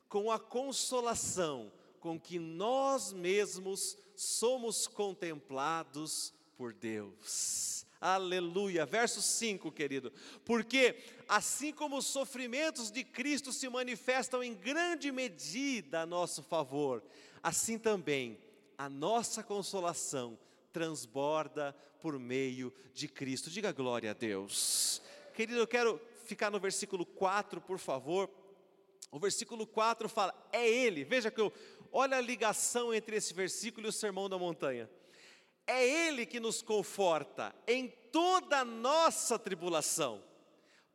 com 0.08 0.30
a 0.30 0.38
consolação 0.38 1.72
com 2.00 2.18
que 2.18 2.38
nós 2.38 3.12
mesmos 3.12 3.96
somos 4.20 4.86
contemplados 4.86 6.34
por 6.54 6.74
Deus. 6.74 7.86
Aleluia. 7.98 8.84
Verso 8.84 9.22
5, 9.22 9.72
querido. 9.72 10.12
Porque 10.44 11.02
assim 11.26 11.72
como 11.72 11.96
os 11.96 12.04
sofrimentos 12.04 12.90
de 12.90 13.02
Cristo 13.02 13.50
se 13.50 13.66
manifestam 13.70 14.42
em 14.44 14.54
grande 14.54 15.10
medida 15.10 16.02
a 16.02 16.06
nosso 16.06 16.42
favor, 16.42 17.02
assim 17.42 17.78
também 17.78 18.38
a 18.76 18.90
nossa 18.90 19.42
consolação 19.42 20.38
transborda 20.70 21.74
por 21.98 22.18
meio 22.18 22.74
de 22.92 23.08
Cristo. 23.08 23.48
Diga 23.48 23.72
glória 23.72 24.10
a 24.10 24.14
Deus. 24.14 25.00
Querido, 25.32 25.60
eu 25.60 25.66
quero 25.66 25.98
ficar 26.26 26.50
no 26.50 26.60
versículo 26.60 27.06
4, 27.06 27.58
por 27.58 27.78
favor. 27.78 28.28
O 29.10 29.18
versículo 29.18 29.66
4 29.66 30.10
fala: 30.10 30.34
"É 30.52 30.68
ele". 30.68 31.04
Veja 31.04 31.30
que 31.30 31.40
eu 31.40 31.50
olha 31.92 32.16
a 32.16 32.20
ligação 32.20 32.92
entre 32.92 33.16
esse 33.16 33.34
versículo 33.34 33.86
e 33.86 33.90
o 33.90 33.92
sermão 33.92 34.28
da 34.28 34.38
montanha. 34.38 34.90
É 35.66 35.86
ele 35.86 36.26
que 36.26 36.40
nos 36.40 36.62
conforta 36.62 37.54
em 37.66 37.88
toda 38.10 38.64
nossa 38.64 39.38
tribulação. 39.38 40.22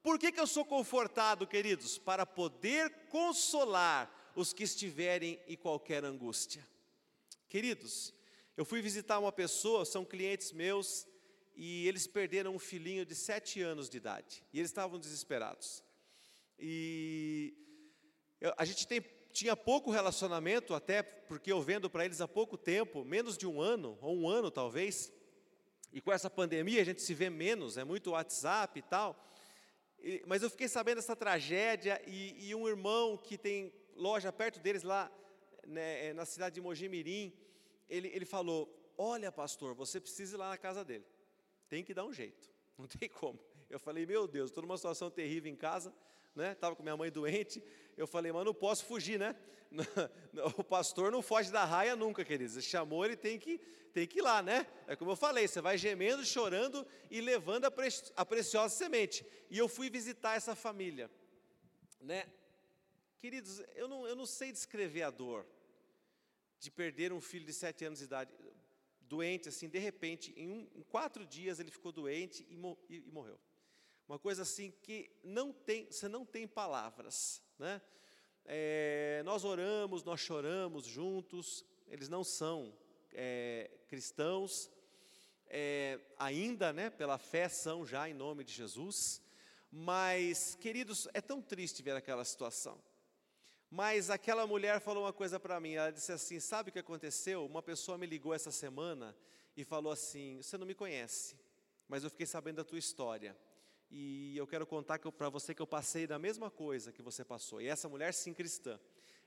Por 0.04 0.20
que, 0.20 0.32
que 0.32 0.40
eu 0.40 0.46
sou 0.46 0.66
confortado, 0.66 1.48
queridos? 1.48 1.98
Para 1.98 2.26
poder 2.26 2.90
consolar 3.10 4.12
os 4.36 4.54
que 4.54 4.64
estiverem 4.64 5.40
em 5.48 5.56
qualquer 5.56 6.04
angústia. 6.04 6.66
Queridos, 7.48 8.14
eu 8.58 8.66
fui 8.66 8.82
visitar 8.82 9.18
uma 9.18 9.32
pessoa, 9.32 9.86
são 9.86 10.06
clientes 10.06 10.52
meus, 10.52 11.08
e 11.56 11.88
eles 11.88 12.06
perderam 12.06 12.54
um 12.54 12.60
filhinho 12.60 13.06
de 13.06 13.16
sete 13.16 13.62
anos 13.62 13.90
de 13.90 13.98
idade. 13.98 14.44
E 14.52 14.60
eles 14.60 14.70
estavam 14.70 15.00
desesperados. 15.00 15.84
E 16.60 17.54
a 18.58 18.66
gente 18.66 18.86
tem, 18.86 19.02
tinha 19.36 19.54
pouco 19.54 19.92
relacionamento, 19.92 20.74
até 20.74 21.04
porque 21.04 21.52
eu 21.52 21.62
vendo 21.62 21.90
para 21.90 22.06
eles 22.06 22.22
há 22.22 22.28
pouco 22.28 22.58
tempo, 22.58 23.04
menos 23.04 23.38
de 23.38 23.46
um 23.46 23.60
ano, 23.60 23.98
ou 24.02 24.16
um 24.18 24.30
ano 24.30 24.50
talvez. 24.50 25.12
E 25.92 26.00
com 26.00 26.14
essa 26.14 26.30
pandemia 26.30 26.82
a 26.82 26.86
gente 26.86 27.02
se 27.02 27.14
vê 27.14 27.30
menos, 27.30 27.76
é 27.76 27.84
muito 27.84 28.12
WhatsApp 28.12 28.80
e 28.80 28.82
tal. 28.82 29.22
E, 30.00 30.24
mas 30.26 30.42
eu 30.42 30.50
fiquei 30.50 30.70
sabendo 30.70 30.98
dessa 30.98 31.18
tragédia 31.18 32.02
e, 32.08 32.48
e, 32.48 32.56
um 32.56 32.66
irmão 32.66 33.18
que 33.18 33.38
tem 33.38 33.74
loja 33.94 34.32
perto 34.32 34.62
deles 34.62 34.84
lá 34.84 35.12
né, 35.68 36.14
na 36.14 36.24
cidade 36.24 36.56
de 36.56 36.62
Mojimirim, 36.62 37.34
ele, 37.90 38.08
ele 38.08 38.26
falou: 38.26 38.74
Olha, 38.98 39.34
pastor, 39.34 39.76
você 39.76 40.00
precisa 40.00 40.38
ir 40.38 40.40
lá 40.40 40.48
na 40.48 40.58
casa 40.58 40.86
dele. 40.86 41.06
Tem 41.68 41.84
que 41.84 41.94
dar 41.94 42.06
um 42.06 42.14
jeito, 42.14 42.50
não 42.78 42.88
tem 42.88 43.10
como. 43.10 43.38
Eu 43.70 43.82
falei: 43.82 44.06
Meu 44.06 44.30
Deus, 44.30 44.50
estou 44.50 44.62
numa 44.62 44.78
situação 44.78 45.12
terrível 45.12 45.52
em 45.52 45.58
casa, 45.58 45.94
né? 46.36 46.52
Estava 46.52 46.76
com 46.76 46.84
minha 46.84 46.98
mãe 46.98 47.10
doente. 47.10 47.64
Eu 47.96 48.06
falei: 48.06 48.32
Mas 48.32 48.46
não 48.46 48.54
posso 48.54 48.86
fugir, 48.86 49.20
né? 49.20 49.36
O 50.58 50.64
pastor 50.64 51.12
não 51.12 51.22
foge 51.22 51.52
da 51.52 51.66
raia 51.66 51.96
nunca, 51.96 52.24
queridos. 52.24 52.64
Chamou, 52.64 53.06
ele 53.06 53.16
tem 53.16 53.40
que, 53.40 53.58
tem 53.94 54.06
que 54.08 54.20
ir 54.20 54.22
lá, 54.22 54.42
né? 54.42 54.68
É 54.88 54.96
como 54.96 55.12
eu 55.12 55.16
falei: 55.16 55.48
você 55.48 55.62
vai 55.62 55.78
gemendo, 55.78 56.26
chorando 56.26 56.86
e 57.10 57.22
levando 57.22 57.66
a, 57.66 57.72
pre, 57.72 57.88
a 58.16 58.26
preciosa 58.26 58.76
semente. 58.76 59.26
E 59.50 59.58
eu 59.58 59.68
fui 59.68 59.90
visitar 59.90 60.36
essa 60.36 60.56
família, 60.56 61.10
né? 62.02 62.26
Queridos, 63.20 63.64
eu 63.76 63.88
não, 63.88 64.06
eu 64.06 64.16
não 64.16 64.26
sei 64.26 64.52
descrever 64.52 65.04
a 65.04 65.10
dor 65.10 65.46
de 66.60 66.70
perder 66.70 67.12
um 67.12 67.22
filho 67.22 67.46
de 67.46 67.54
sete 67.54 67.86
anos 67.86 68.00
de 68.00 68.06
idade, 68.06 68.32
doente, 69.02 69.50
assim, 69.50 69.70
de 69.70 69.80
repente, 69.80 70.34
em, 70.36 70.48
um, 70.48 70.70
em 70.76 70.84
quatro 70.84 71.26
dias 71.26 71.60
ele 71.60 71.72
ficou 71.72 71.92
doente 71.92 72.46
e, 72.50 72.56
e, 72.90 72.98
e, 72.98 73.12
morreu. 73.12 73.40
Uma 74.08 74.20
coisa 74.20 74.44
assim 74.44 74.72
que 74.84 75.12
não 75.24 75.52
tem, 75.52 75.86
você 75.86 76.08
não 76.08 76.24
tem 76.24 76.48
palavras, 76.48 77.42
né? 77.58 77.82
É, 78.46 79.24
nós 79.26 79.44
oramos, 79.44 80.04
nós 80.04 80.20
choramos 80.20 80.86
juntos, 80.86 81.66
eles 81.88 82.08
não 82.08 82.24
são 82.24 82.72
é, 83.12 83.72
cristãos, 83.88 84.70
é, 85.48 86.00
ainda, 86.20 86.72
né, 86.72 86.92
pela 86.92 87.18
fé 87.18 87.50
são 87.50 87.84
já 87.84 88.08
em 88.08 88.14
nome 88.14 88.44
de 88.44 88.54
Jesus, 88.54 89.22
mas, 89.72 90.56
queridos, 90.56 91.08
é 91.14 91.20
tão 91.20 91.42
triste 91.42 91.82
ver 91.82 91.96
aquela 91.96 92.24
situação. 92.24 92.80
Mas 93.72 94.12
aquela 94.12 94.46
mulher 94.46 94.80
falou 94.80 95.04
uma 95.04 95.14
coisa 95.14 95.40
para 95.40 95.60
mim, 95.60 95.74
ela 95.74 95.92
disse 95.92 96.12
assim: 96.12 96.40
Sabe 96.40 96.70
o 96.70 96.74
que 96.74 96.80
aconteceu? 96.80 97.46
Uma 97.46 97.64
pessoa 97.64 97.98
me 97.98 98.06
ligou 98.06 98.34
essa 98.34 98.52
semana 98.52 99.16
e 99.58 99.64
falou 99.64 99.92
assim: 99.92 100.38
Você 100.42 100.58
não 100.58 100.68
me 100.68 100.76
conhece, 100.76 101.36
mas 101.88 102.04
eu 102.04 102.12
fiquei 102.12 102.28
sabendo 102.28 102.58
da 102.58 102.64
tua 102.64 102.78
história. 102.78 103.36
E 103.90 104.36
eu 104.36 104.48
quero 104.48 104.66
contar 104.66 105.00
para 105.00 105.30
você 105.30 105.54
que 105.54 105.62
eu 105.62 105.68
passei 105.68 106.08
da 106.08 106.18
mesma 106.18 106.50
coisa 106.50 106.92
que 106.92 107.02
você 107.02 107.24
passou. 107.24 107.62
E 107.62 107.68
essa 107.68 107.88
mulher, 107.88 108.14
sim, 108.14 108.34
cristã. 108.34 108.80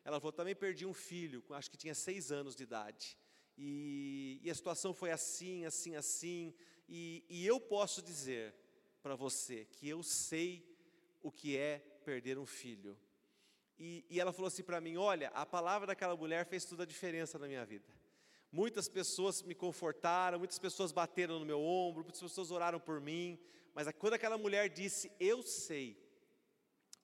Ela 0.04 0.20
falou: 0.20 0.32
Também 0.32 0.54
perdi 0.54 0.84
um 0.84 0.94
filho, 0.94 1.44
acho 1.50 1.70
que 1.70 1.76
tinha 1.76 1.94
seis 1.94 2.32
anos 2.32 2.54
de 2.54 2.62
idade. 2.62 3.16
E, 3.56 4.40
e 4.42 4.50
a 4.50 4.54
situação 4.54 4.92
foi 4.92 5.10
assim, 5.10 5.64
assim, 5.64 5.96
assim. 5.96 6.54
E, 6.88 7.24
e 7.28 7.46
eu 7.46 7.60
posso 7.60 8.02
dizer 8.02 8.54
para 9.02 9.14
você 9.14 9.64
que 9.64 9.88
eu 9.88 10.02
sei 10.02 10.76
o 11.22 11.30
que 11.30 11.56
é 11.56 11.78
perder 12.04 12.38
um 12.38 12.46
filho 12.46 12.96
e, 13.78 14.04
e 14.10 14.18
ela 14.20 14.32
falou 14.32 14.48
assim 14.48 14.62
para 14.62 14.80
mim: 14.80 14.96
Olha, 14.96 15.28
a 15.28 15.46
palavra 15.46 15.86
daquela 15.86 16.16
mulher 16.16 16.44
fez 16.46 16.64
toda 16.64 16.82
a 16.82 16.86
diferença 16.86 17.38
na 17.38 17.46
minha 17.46 17.64
vida. 17.64 17.86
Muitas 18.50 18.88
pessoas 18.88 19.42
me 19.42 19.54
confortaram, 19.54 20.38
muitas 20.38 20.58
pessoas 20.58 20.90
bateram 20.90 21.38
no 21.38 21.46
meu 21.46 21.60
ombro, 21.60 22.02
muitas 22.02 22.20
pessoas 22.20 22.50
oraram 22.50 22.80
por 22.80 23.00
mim, 23.00 23.38
mas 23.78 23.86
quando 23.96 24.14
aquela 24.14 24.36
mulher 24.36 24.68
disse, 24.68 25.08
eu 25.20 25.40
sei, 25.40 25.96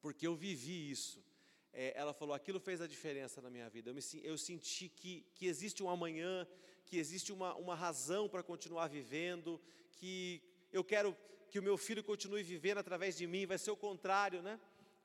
porque 0.02 0.26
eu 0.26 0.34
vivi 0.34 0.90
isso, 0.90 1.24
é, 1.72 1.92
ela 1.94 2.12
falou, 2.12 2.34
aquilo 2.34 2.58
fez 2.58 2.80
a 2.80 2.86
diferença 2.88 3.40
na 3.40 3.48
minha 3.48 3.70
vida. 3.70 3.90
Eu, 3.90 3.94
me, 3.94 4.00
eu 4.24 4.36
senti 4.36 4.88
que, 4.88 5.24
que 5.36 5.46
existe 5.46 5.84
um 5.84 5.88
amanhã, 5.88 6.44
que 6.84 6.98
existe 6.98 7.32
uma, 7.32 7.54
uma 7.54 7.76
razão 7.76 8.28
para 8.28 8.42
continuar 8.42 8.88
vivendo, 8.88 9.62
que 9.92 10.42
eu 10.72 10.82
quero 10.82 11.16
que 11.48 11.60
o 11.60 11.62
meu 11.62 11.78
filho 11.78 12.02
continue 12.02 12.42
vivendo 12.42 12.78
através 12.78 13.16
de 13.16 13.24
mim, 13.24 13.46
vai 13.46 13.56
ser 13.56 13.70
o 13.70 13.76
contrário, 13.76 14.42
né? 14.42 14.58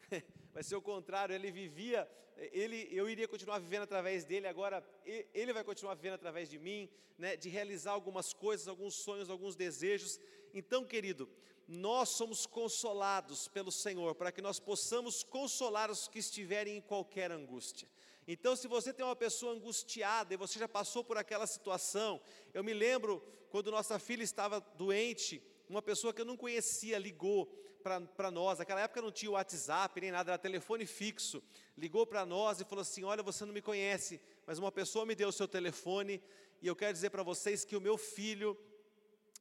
vai 0.51 0.63
ser 0.63 0.75
o 0.75 0.81
contrário, 0.81 1.35
ele 1.35 1.51
vivia, 1.51 2.09
ele, 2.51 2.89
eu 2.91 3.07
iria 3.07 3.27
continuar 3.27 3.59
vivendo 3.59 3.83
através 3.83 4.25
dele, 4.25 4.47
agora 4.47 4.83
ele 5.35 5.53
vai 5.53 5.63
continuar 5.63 5.93
vivendo 5.93 6.15
através 6.15 6.49
de 6.49 6.57
mim, 6.57 6.89
né, 7.15 7.38
de 7.38 7.47
realizar 7.47 7.91
algumas 7.91 8.33
coisas, 8.33 8.67
alguns 8.67 8.95
sonhos, 8.95 9.29
alguns 9.29 9.55
desejos. 9.55 10.19
Então, 10.51 10.83
querido, 10.83 11.29
nós 11.71 12.09
somos 12.09 12.47
consolados 12.47 13.47
pelo 13.47 13.71
Senhor, 13.71 14.15
para 14.15 14.31
que 14.31 14.41
nós 14.41 14.59
possamos 14.59 15.21
consolar 15.21 15.91
os 15.91 16.07
que 16.07 16.17
estiverem 16.17 16.77
em 16.77 16.81
qualquer 16.81 17.31
angústia. 17.31 17.88
Então, 18.27 18.55
se 18.55 18.67
você 18.67 18.91
tem 18.91 19.05
uma 19.05 19.15
pessoa 19.15 19.53
angustiada 19.53 20.33
e 20.33 20.38
você 20.38 20.57
já 20.57 20.67
passou 20.67 21.03
por 21.03 21.15
aquela 21.15 21.45
situação, 21.45 22.19
eu 22.55 22.63
me 22.63 22.73
lembro 22.73 23.21
quando 23.51 23.69
nossa 23.69 23.99
filha 23.99 24.23
estava 24.23 24.59
doente, 24.59 25.43
uma 25.69 25.79
pessoa 25.79 26.11
que 26.11 26.19
eu 26.21 26.25
não 26.25 26.35
conhecia 26.35 26.97
ligou 26.97 27.45
para 27.83 28.31
nós, 28.31 28.57
naquela 28.57 28.81
época 28.81 29.03
não 29.03 29.11
tinha 29.11 29.29
WhatsApp 29.31 30.01
nem 30.01 30.09
nada, 30.09 30.31
era 30.31 30.39
telefone 30.39 30.88
fixo, 30.88 31.41
ligou 31.77 32.05
para 32.05 32.25
nós 32.25 32.59
e 32.59 32.65
falou 32.65 32.81
assim: 32.81 33.03
Olha, 33.03 33.21
você 33.21 33.45
não 33.45 33.53
me 33.53 33.61
conhece, 33.61 34.19
mas 34.43 34.57
uma 34.57 34.71
pessoa 34.71 35.05
me 35.05 35.13
deu 35.13 35.29
o 35.29 35.31
seu 35.31 35.47
telefone 35.47 36.19
e 36.63 36.67
eu 36.67 36.75
quero 36.75 36.93
dizer 36.93 37.11
para 37.11 37.21
vocês 37.21 37.63
que 37.63 37.75
o 37.75 37.81
meu 37.81 37.95
filho 37.95 38.57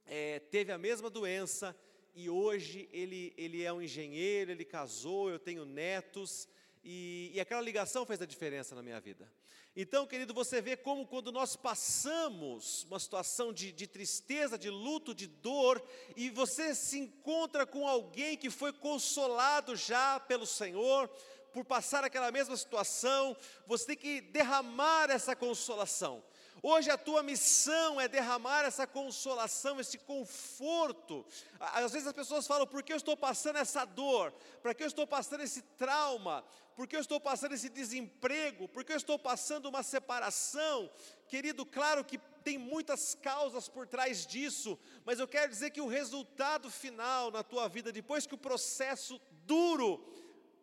é, 0.04 0.40
teve 0.40 0.72
a 0.72 0.78
mesma 0.78 1.08
doença 1.08 1.74
e 2.20 2.28
hoje 2.28 2.88
ele, 2.92 3.32
ele 3.36 3.62
é 3.62 3.72
um 3.72 3.80
engenheiro, 3.80 4.50
ele 4.50 4.64
casou, 4.64 5.30
eu 5.30 5.38
tenho 5.38 5.64
netos, 5.64 6.48
e, 6.82 7.30
e 7.32 7.40
aquela 7.40 7.60
ligação 7.60 8.04
fez 8.04 8.20
a 8.20 8.26
diferença 8.26 8.74
na 8.74 8.82
minha 8.82 8.98
vida. 8.98 9.30
Então, 9.76 10.04
querido, 10.04 10.34
você 10.34 10.60
vê 10.60 10.76
como 10.76 11.06
quando 11.06 11.30
nós 11.30 11.54
passamos 11.54 12.82
uma 12.82 12.98
situação 12.98 13.52
de, 13.52 13.70
de, 13.70 13.86
tristeza, 13.86 14.58
de 14.58 14.68
luto, 14.68 15.14
de 15.14 15.28
dor, 15.28 15.80
e 16.16 16.28
você 16.28 16.74
se 16.74 16.98
encontra 16.98 17.64
com 17.64 17.86
alguém 17.86 18.36
que 18.36 18.50
foi 18.50 18.72
consolado 18.72 19.76
já 19.76 20.18
pelo 20.18 20.44
Senhor, 20.44 21.08
por 21.52 21.64
passar 21.64 22.02
aquela 22.02 22.32
mesma 22.32 22.56
situação, 22.56 23.36
você 23.64 23.86
tem 23.86 23.96
que 23.96 24.20
derramar 24.20 25.08
essa 25.08 25.36
consolação. 25.36 26.24
Hoje 26.62 26.90
a 26.90 26.98
tua 26.98 27.22
missão 27.22 28.00
é 28.00 28.08
derramar 28.08 28.64
essa 28.64 28.86
consolação, 28.86 29.78
esse 29.78 29.98
conforto. 29.98 31.24
Às 31.60 31.92
vezes 31.92 32.08
as 32.08 32.12
pessoas 32.12 32.46
falam: 32.46 32.66
por 32.66 32.82
que 32.82 32.92
eu 32.92 32.96
estou 32.96 33.16
passando 33.16 33.56
essa 33.56 33.84
dor? 33.84 34.32
Por 34.62 34.74
que 34.74 34.82
eu 34.82 34.88
estou 34.88 35.06
passando 35.06 35.42
esse 35.42 35.62
trauma? 35.62 36.44
Por 36.74 36.86
que 36.86 36.96
eu 36.96 37.00
estou 37.00 37.20
passando 37.20 37.54
esse 37.54 37.68
desemprego? 37.68 38.68
Por 38.68 38.84
que 38.84 38.92
eu 38.92 38.96
estou 38.96 39.18
passando 39.18 39.68
uma 39.68 39.82
separação? 39.82 40.90
Querido, 41.28 41.66
claro 41.66 42.04
que 42.04 42.18
tem 42.44 42.56
muitas 42.56 43.14
causas 43.14 43.68
por 43.68 43.86
trás 43.86 44.26
disso, 44.26 44.78
mas 45.04 45.18
eu 45.18 45.28
quero 45.28 45.50
dizer 45.50 45.70
que 45.70 45.80
o 45.80 45.88
resultado 45.88 46.70
final 46.70 47.30
na 47.30 47.42
tua 47.42 47.68
vida, 47.68 47.92
depois 47.92 48.26
que 48.26 48.34
o 48.34 48.38
processo 48.38 49.20
duro 49.44 50.04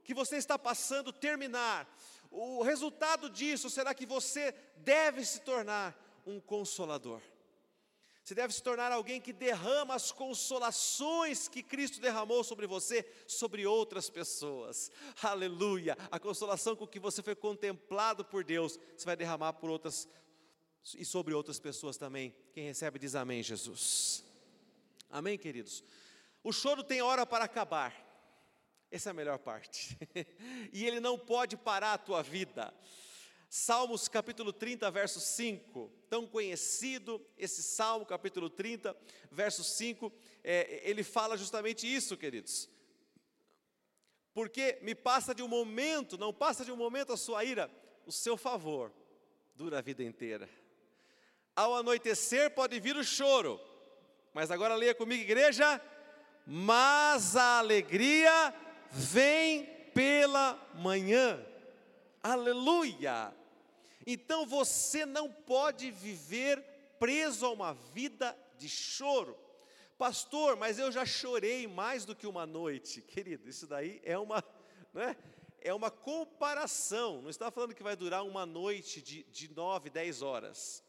que 0.04 0.14
você 0.14 0.38
está 0.38 0.58
passando 0.58 1.12
terminar, 1.12 1.88
o 2.36 2.62
resultado 2.64 3.30
disso 3.30 3.70
será 3.70 3.94
que 3.94 4.06
você 4.06 4.54
deve 4.78 5.24
se 5.24 5.40
tornar 5.42 5.96
um 6.26 6.40
consolador. 6.40 7.22
Você 8.24 8.34
deve 8.34 8.52
se 8.52 8.62
tornar 8.62 8.92
alguém 8.92 9.22
que 9.22 9.32
derrama 9.32 9.94
as 9.94 10.12
consolações 10.12 11.48
que 11.48 11.62
Cristo 11.62 12.02
derramou 12.02 12.44
sobre 12.44 12.66
você, 12.66 13.08
sobre 13.28 13.68
outras 13.68 14.10
pessoas. 14.10 14.92
Aleluia! 15.22 15.96
A 16.12 16.20
consolação 16.20 16.76
com 16.76 16.88
que 16.88 17.00
você 17.00 17.22
foi 17.22 17.36
contemplado 17.36 18.26
por 18.26 18.44
Deus, 18.44 18.80
você 18.98 19.06
vai 19.06 19.16
derramar 19.16 19.54
por 19.54 19.70
outras 19.70 20.10
e 20.98 21.06
sobre 21.06 21.34
outras 21.34 21.60
pessoas 21.60 21.98
também. 21.98 22.36
Quem 22.52 22.66
recebe 22.66 23.00
diz 23.00 23.16
amém, 23.16 23.42
Jesus. 23.42 24.24
Amém, 25.10 25.38
queridos. 25.38 25.84
O 26.44 26.52
choro 26.52 26.84
tem 26.84 27.02
hora 27.02 27.26
para 27.26 27.46
acabar. 27.46 28.05
Essa 28.92 29.10
é 29.10 29.12
a 29.12 29.14
melhor 29.14 29.40
parte. 29.40 29.98
e 30.72 30.86
ele 30.86 31.00
não 31.00 31.18
pode 31.18 31.58
parar 31.58 31.94
a 31.94 31.98
tua 31.98 32.22
vida. 32.22 32.74
Salmos 33.50 34.08
capítulo 34.08 34.52
30, 34.52 34.90
verso 34.92 35.20
5, 35.20 35.92
tão 36.10 36.28
conhecido 36.28 37.26
esse 37.38 37.64
Salmo 37.64 38.06
capítulo 38.06 38.50
30, 38.50 38.96
verso 39.32 39.64
5, 39.64 40.12
é, 40.44 40.82
ele 40.84 41.04
fala 41.04 41.38
justamente 41.38 41.88
isso, 41.88 42.18
queridos. 42.18 42.70
Porque 44.34 44.78
me 44.82 44.94
passa 44.94 45.34
de 45.34 45.42
um 45.42 45.48
momento, 45.48 46.18
não 46.18 46.34
passa 46.34 46.66
de 46.66 46.72
um 46.72 46.76
momento 46.76 47.14
a 47.14 47.18
sua 47.18 47.46
ira, 47.46 47.72
o 48.06 48.12
seu 48.12 48.36
favor 48.36 48.92
dura 49.56 49.80
a 49.80 49.82
vida 49.82 50.04
inteira. 50.04 50.50
Ao 51.56 51.76
anoitecer 51.76 52.52
pode 52.52 52.78
vir 52.80 52.98
o 52.98 53.04
choro, 53.04 53.60
mas 54.34 54.52
agora 54.52 54.76
leia 54.76 54.94
comigo, 54.94 55.24
igreja, 55.24 55.82
mas 56.46 57.38
a 57.38 57.60
alegria 57.60 58.54
vem 58.96 59.66
pela 59.94 60.58
manhã. 60.76 61.46
Aleluia! 62.24 63.36
Então 64.08 64.46
você 64.46 65.06
não 65.06 65.30
pode 65.30 65.92
viver 65.92 66.64
preso 66.98 67.46
a 67.46 67.52
uma 67.52 67.74
vida 67.74 68.38
de 68.58 68.70
choro. 68.70 69.38
Pastor, 69.98 70.56
mas 70.56 70.80
eu 70.80 70.92
já 70.92 71.06
chorei 71.06 71.68
mais 71.68 72.06
do 72.06 72.16
que 72.16 72.26
uma 72.26 72.46
noite. 72.46 73.02
Querido, 73.02 73.50
isso 73.50 73.68
daí 73.68 74.02
é 74.04 74.18
uma, 74.18 74.44
né? 74.94 75.16
é 75.60 75.74
uma 75.74 75.92
comparação. 75.92 77.22
Não 77.22 77.30
está 77.30 77.52
falando 77.52 77.76
que 77.76 77.84
vai 77.84 77.96
durar 77.96 78.24
uma 78.24 78.46
noite 78.46 79.02
de, 79.02 79.24
de 79.24 79.54
nove, 79.54 79.90
dez 79.90 80.22
horas. 80.22 80.84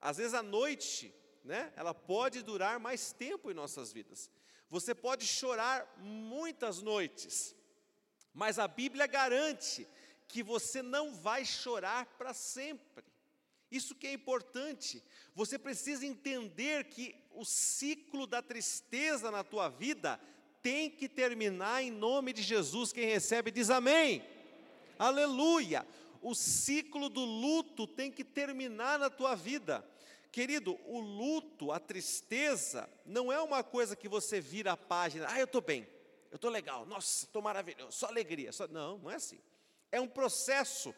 Às 0.00 0.16
vezes 0.16 0.34
a 0.34 0.42
noite, 0.42 1.14
né, 1.44 1.72
ela 1.76 1.94
pode 1.94 2.42
durar 2.42 2.80
mais 2.80 3.12
tempo 3.12 3.50
em 3.50 3.54
nossas 3.54 3.92
vidas. 3.92 4.30
Você 4.74 4.92
pode 4.92 5.24
chorar 5.24 5.86
muitas 5.98 6.82
noites, 6.82 7.54
mas 8.32 8.58
a 8.58 8.66
Bíblia 8.66 9.06
garante 9.06 9.86
que 10.26 10.42
você 10.42 10.82
não 10.82 11.14
vai 11.14 11.44
chorar 11.44 12.06
para 12.18 12.34
sempre. 12.34 13.04
Isso 13.70 13.94
que 13.94 14.08
é 14.08 14.12
importante. 14.12 15.00
Você 15.32 15.60
precisa 15.60 16.04
entender 16.04 16.86
que 16.86 17.14
o 17.30 17.44
ciclo 17.44 18.26
da 18.26 18.42
tristeza 18.42 19.30
na 19.30 19.44
tua 19.44 19.68
vida 19.68 20.18
tem 20.60 20.90
que 20.90 21.08
terminar 21.08 21.80
em 21.84 21.92
nome 21.92 22.32
de 22.32 22.42
Jesus. 22.42 22.92
Quem 22.92 23.06
recebe 23.06 23.52
diz 23.52 23.70
amém. 23.70 24.24
Aleluia. 24.98 25.86
O 26.20 26.34
ciclo 26.34 27.08
do 27.08 27.24
luto 27.24 27.86
tem 27.86 28.10
que 28.10 28.24
terminar 28.24 28.98
na 28.98 29.08
tua 29.08 29.36
vida. 29.36 29.88
Querido, 30.34 30.76
o 30.86 30.98
luto, 30.98 31.70
a 31.70 31.78
tristeza, 31.78 32.90
não 33.06 33.32
é 33.32 33.40
uma 33.40 33.62
coisa 33.62 33.94
que 33.94 34.08
você 34.08 34.40
vira 34.40 34.72
a 34.72 34.76
página, 34.76 35.28
ah, 35.30 35.38
eu 35.38 35.44
estou 35.44 35.60
bem, 35.60 35.86
eu 36.28 36.34
estou 36.34 36.50
legal, 36.50 36.84
nossa, 36.86 37.26
estou 37.26 37.40
maravilhoso, 37.40 37.92
só 37.92 38.08
alegria. 38.08 38.50
Só... 38.50 38.66
Não, 38.66 38.98
não 38.98 39.12
é 39.12 39.14
assim. 39.14 39.38
É 39.92 40.00
um 40.00 40.08
processo, 40.08 40.92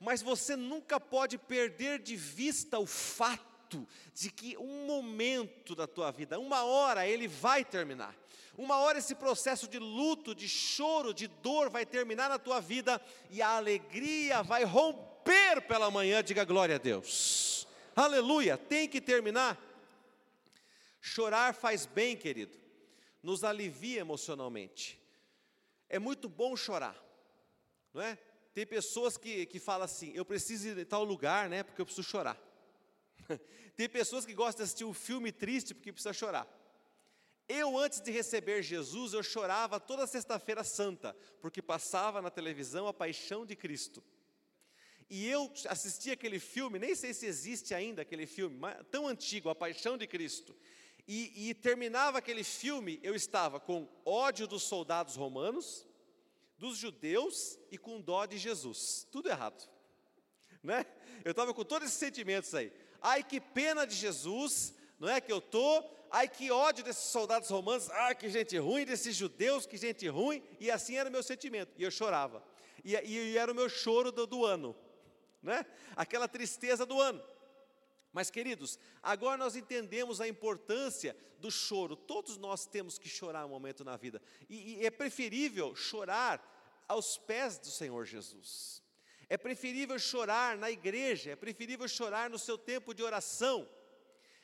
mas 0.00 0.22
você 0.22 0.56
nunca 0.56 0.98
pode 0.98 1.38
perder 1.38 2.00
de 2.00 2.16
vista 2.16 2.80
o 2.80 2.84
fato 2.84 3.86
de 4.12 4.28
que 4.28 4.58
um 4.58 4.86
momento 4.86 5.76
da 5.76 5.86
tua 5.86 6.10
vida, 6.10 6.40
uma 6.40 6.64
hora, 6.64 7.06
ele 7.06 7.28
vai 7.28 7.64
terminar. 7.64 8.12
Uma 8.58 8.78
hora 8.78 8.98
esse 8.98 9.14
processo 9.14 9.68
de 9.68 9.78
luto, 9.78 10.34
de 10.34 10.48
choro, 10.48 11.14
de 11.14 11.28
dor 11.28 11.70
vai 11.70 11.86
terminar 11.86 12.28
na 12.28 12.40
tua 12.40 12.58
vida 12.58 13.00
e 13.30 13.40
a 13.40 13.50
alegria 13.50 14.42
vai 14.42 14.64
romper 14.64 15.60
pela 15.68 15.92
manhã, 15.92 16.24
diga 16.24 16.44
glória 16.44 16.74
a 16.74 16.78
Deus. 16.78 17.59
Aleluia, 17.94 18.56
tem 18.56 18.88
que 18.88 19.00
terminar. 19.00 19.58
Chorar 21.00 21.54
faz 21.54 21.86
bem, 21.86 22.16
querido, 22.16 22.58
nos 23.22 23.42
alivia 23.42 24.00
emocionalmente. 24.00 25.00
É 25.88 25.98
muito 25.98 26.28
bom 26.28 26.56
chorar, 26.56 26.96
não 27.92 28.02
é? 28.02 28.18
Tem 28.52 28.66
pessoas 28.66 29.16
que, 29.16 29.46
que 29.46 29.58
falam 29.58 29.84
assim: 29.84 30.12
eu 30.14 30.24
preciso 30.24 30.68
ir 30.68 30.78
em 30.78 30.84
tal 30.84 31.04
lugar, 31.04 31.48
né? 31.48 31.62
Porque 31.62 31.80
eu 31.80 31.86
preciso 31.86 32.08
chorar. 32.08 32.38
Tem 33.76 33.88
pessoas 33.88 34.26
que 34.26 34.34
gostam 34.34 34.58
de 34.58 34.64
assistir 34.64 34.84
um 34.84 34.92
filme 34.92 35.32
triste 35.32 35.74
porque 35.74 35.92
precisa 35.92 36.12
chorar. 36.12 36.46
Eu, 37.48 37.76
antes 37.78 38.00
de 38.00 38.12
receber 38.12 38.62
Jesus, 38.62 39.12
eu 39.12 39.22
chorava 39.22 39.80
toda 39.80 40.06
sexta-feira 40.06 40.62
santa, 40.62 41.16
porque 41.40 41.60
passava 41.60 42.22
na 42.22 42.30
televisão 42.30 42.86
a 42.86 42.94
paixão 42.94 43.44
de 43.44 43.56
Cristo. 43.56 44.02
E 45.10 45.26
eu 45.26 45.52
assisti 45.68 46.12
aquele 46.12 46.38
filme, 46.38 46.78
nem 46.78 46.94
sei 46.94 47.12
se 47.12 47.26
existe 47.26 47.74
ainda 47.74 48.02
aquele 48.02 48.26
filme, 48.26 48.56
tão 48.92 49.08
antigo, 49.08 49.48
A 49.48 49.54
Paixão 49.56 49.98
de 49.98 50.06
Cristo. 50.06 50.56
E, 51.06 51.50
e 51.50 51.54
terminava 51.54 52.18
aquele 52.18 52.44
filme, 52.44 53.00
eu 53.02 53.16
estava 53.16 53.58
com 53.58 53.88
ódio 54.04 54.46
dos 54.46 54.62
soldados 54.62 55.16
romanos, 55.16 55.84
dos 56.56 56.76
judeus 56.76 57.58
e 57.72 57.76
com 57.76 58.00
dó 58.00 58.24
de 58.24 58.38
Jesus. 58.38 59.04
Tudo 59.10 59.28
errado. 59.28 59.68
Né? 60.62 60.86
Eu 61.24 61.32
estava 61.32 61.52
com 61.52 61.64
todos 61.64 61.88
esses 61.88 61.98
sentimentos 61.98 62.54
aí. 62.54 62.72
Ai, 63.02 63.24
que 63.24 63.40
pena 63.40 63.84
de 63.84 63.96
Jesus, 63.96 64.72
não 65.00 65.08
é 65.08 65.20
que 65.20 65.32
eu 65.32 65.40
tô? 65.40 65.82
Ai, 66.08 66.28
que 66.28 66.52
ódio 66.52 66.84
desses 66.84 67.10
soldados 67.10 67.50
romanos. 67.50 67.90
Ai, 67.90 68.14
que 68.14 68.30
gente 68.30 68.56
ruim 68.58 68.84
desses 68.84 69.16
judeus, 69.16 69.66
que 69.66 69.76
gente 69.76 70.06
ruim. 70.06 70.40
E 70.60 70.70
assim 70.70 70.94
era 70.94 71.08
o 71.08 71.12
meu 71.12 71.22
sentimento. 71.24 71.72
E 71.76 71.82
eu 71.82 71.90
chorava. 71.90 72.44
E, 72.84 72.94
e, 72.94 73.32
e 73.32 73.36
era 73.36 73.50
o 73.50 73.54
meu 73.56 73.68
choro 73.68 74.12
do, 74.12 74.24
do 74.24 74.44
ano 74.44 74.76
né? 75.42 75.64
Aquela 75.96 76.28
tristeza 76.28 76.84
do 76.84 77.00
ano. 77.00 77.22
Mas, 78.12 78.30
queridos, 78.30 78.78
agora 79.02 79.36
nós 79.36 79.54
entendemos 79.54 80.20
a 80.20 80.26
importância 80.26 81.16
do 81.38 81.50
choro. 81.50 81.94
Todos 81.94 82.36
nós 82.36 82.66
temos 82.66 82.98
que 82.98 83.08
chorar 83.08 83.46
um 83.46 83.50
momento 83.50 83.84
na 83.84 83.96
vida. 83.96 84.20
E, 84.48 84.80
e 84.80 84.86
é 84.86 84.90
preferível 84.90 85.74
chorar 85.76 86.84
aos 86.88 87.16
pés 87.16 87.58
do 87.58 87.68
Senhor 87.68 88.04
Jesus. 88.04 88.82
É 89.28 89.38
preferível 89.38 89.96
chorar 89.96 90.56
na 90.56 90.72
igreja, 90.72 91.30
é 91.30 91.36
preferível 91.36 91.86
chorar 91.86 92.28
no 92.28 92.38
seu 92.38 92.58
tempo 92.58 92.92
de 92.92 93.00
oração. 93.00 93.68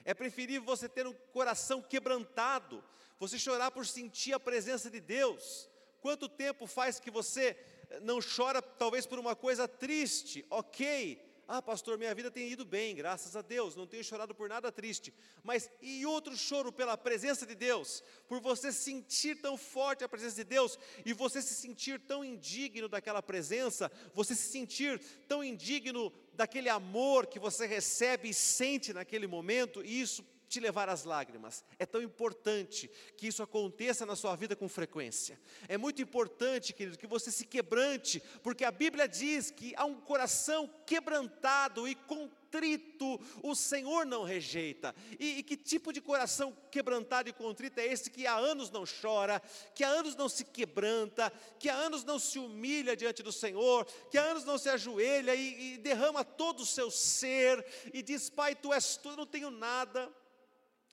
É 0.05 0.15
preferível 0.15 0.63
você 0.63 0.89
ter 0.89 1.05
um 1.09 1.13
coração 1.33 1.83
quebrantado, 1.83 2.85
você 3.19 3.37
chorar 3.37 3.73
por 3.73 3.85
sentir 3.85 4.33
a 4.33 4.39
presença 4.39 4.89
de 4.89 5.01
Deus. 5.01 5.69
Quanto 6.01 6.29
tempo 6.29 6.69
faz 6.69 7.01
que 7.01 7.11
você 7.11 7.55
não 8.03 8.19
chora 8.21 8.61
talvez 8.61 9.07
por 9.07 9.19
uma 9.19 9.37
coisa 9.37 9.67
triste, 9.69 10.45
ok. 10.51 11.25
Ah, 11.49 11.63
pastor, 11.63 11.97
minha 11.97 12.13
vida 12.13 12.29
tem 12.29 12.51
ido 12.51 12.65
bem, 12.65 12.97
graças 12.97 13.37
a 13.37 13.43
Deus, 13.43 13.77
não 13.77 13.87
tenho 13.87 14.03
chorado 14.03 14.35
por 14.35 14.49
nada 14.49 14.73
triste. 14.73 15.15
Mas 15.45 15.71
e 15.81 16.05
outro 16.05 16.37
choro 16.37 16.73
pela 16.73 16.99
presença 16.99 17.47
de 17.47 17.55
Deus, 17.55 18.03
por 18.27 18.41
você 18.41 18.73
sentir 18.73 19.41
tão 19.41 19.57
forte 19.57 20.03
a 20.03 20.09
presença 20.09 20.35
de 20.35 20.45
Deus 20.45 20.77
e 21.05 21.13
você 21.13 21.41
se 21.41 21.55
sentir 21.55 22.01
tão 22.01 22.25
indigno 22.25 22.89
daquela 22.89 23.23
presença, 23.23 23.93
você 24.13 24.35
se 24.35 24.51
sentir 24.51 25.01
tão 25.29 25.45
indigno 25.45 26.13
daquele 26.33 26.69
amor 26.69 27.27
que 27.27 27.39
você 27.39 27.65
recebe 27.65 28.31
e 28.31 28.35
sente 28.35 28.93
naquele 28.93 29.29
momento, 29.29 29.85
e 29.85 30.01
isso 30.01 30.25
te 30.57 30.61
levar 30.61 30.89
às 30.89 31.05
lágrimas. 31.05 31.63
É 31.79 31.85
tão 31.85 32.03
importante 32.03 32.91
que 33.15 33.27
isso 33.27 33.43
aconteça 33.43 34.07
na 34.07 34.17
sua 34.17 34.35
vida 34.35 34.57
com 34.57 34.67
frequência. 34.69 35.39
É 35.69 35.77
muito 35.77 36.01
importante, 36.01 36.73
querido, 36.73 36.97
que 36.97 37.07
você 37.07 37.31
se 37.31 37.45
quebrante, 37.45 38.23
porque 38.43 38.65
a 38.65 38.71
Bíblia 38.71 39.07
diz 39.07 39.51
que 39.51 39.75
há 39.77 39.85
um 39.85 40.01
coração 40.01 40.67
quebrantado 40.87 41.87
e 41.87 41.95
contrito, 41.95 43.21
o 43.43 43.55
Senhor 43.55 44.07
não 44.07 44.25
rejeita. 44.25 44.95
E, 45.21 45.39
e 45.39 45.43
que 45.43 45.59
tipo 45.59 45.93
de 45.93 46.01
coração 46.01 46.57
quebrantado 46.71 47.29
e 47.29 47.35
contrito 47.35 47.79
é 47.79 47.87
esse 47.87 48.11
que 48.11 48.27
há 48.27 48.37
anos 48.37 48.71
não 48.71 48.85
chora, 48.87 49.43
que 49.75 49.85
há 49.85 49.89
anos 49.89 50.17
não 50.17 50.29
se 50.29 50.43
quebranta, 50.43 51.31
que 51.59 51.69
há 51.69 51.75
anos 51.75 52.03
não 52.03 52.19
se 52.19 52.39
humilha 52.39 52.97
diante 52.97 53.23
do 53.23 53.33
Senhor, 53.33 53.85
que 54.11 54.17
há 54.17 54.23
anos 54.23 54.45
não 54.47 54.57
se 54.57 54.71
ajoelha 54.71 55.35
e, 55.35 55.75
e 55.75 55.79
derrama 55.79 56.25
todo 56.25 56.61
o 56.61 56.67
seu 56.67 56.91
ser 56.91 57.63
e 57.93 58.03
diz: 58.03 58.31
Pai, 58.31 58.55
tu 58.55 58.73
és 58.73 58.97
tu, 58.97 59.11
eu 59.11 59.17
não 59.19 59.27
tenho 59.27 59.51
nada. 59.51 60.11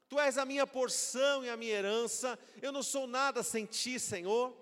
Tu 0.09 0.19
és 0.19 0.37
a 0.37 0.45
minha 0.45 0.67
porção 0.67 1.43
e 1.43 1.49
a 1.49 1.57
minha 1.57 1.73
herança, 1.73 2.37
eu 2.61 2.71
não 2.71 2.83
sou 2.83 3.07
nada 3.07 3.41
sem 3.41 3.65
ti, 3.65 3.99
Senhor. 3.99 4.55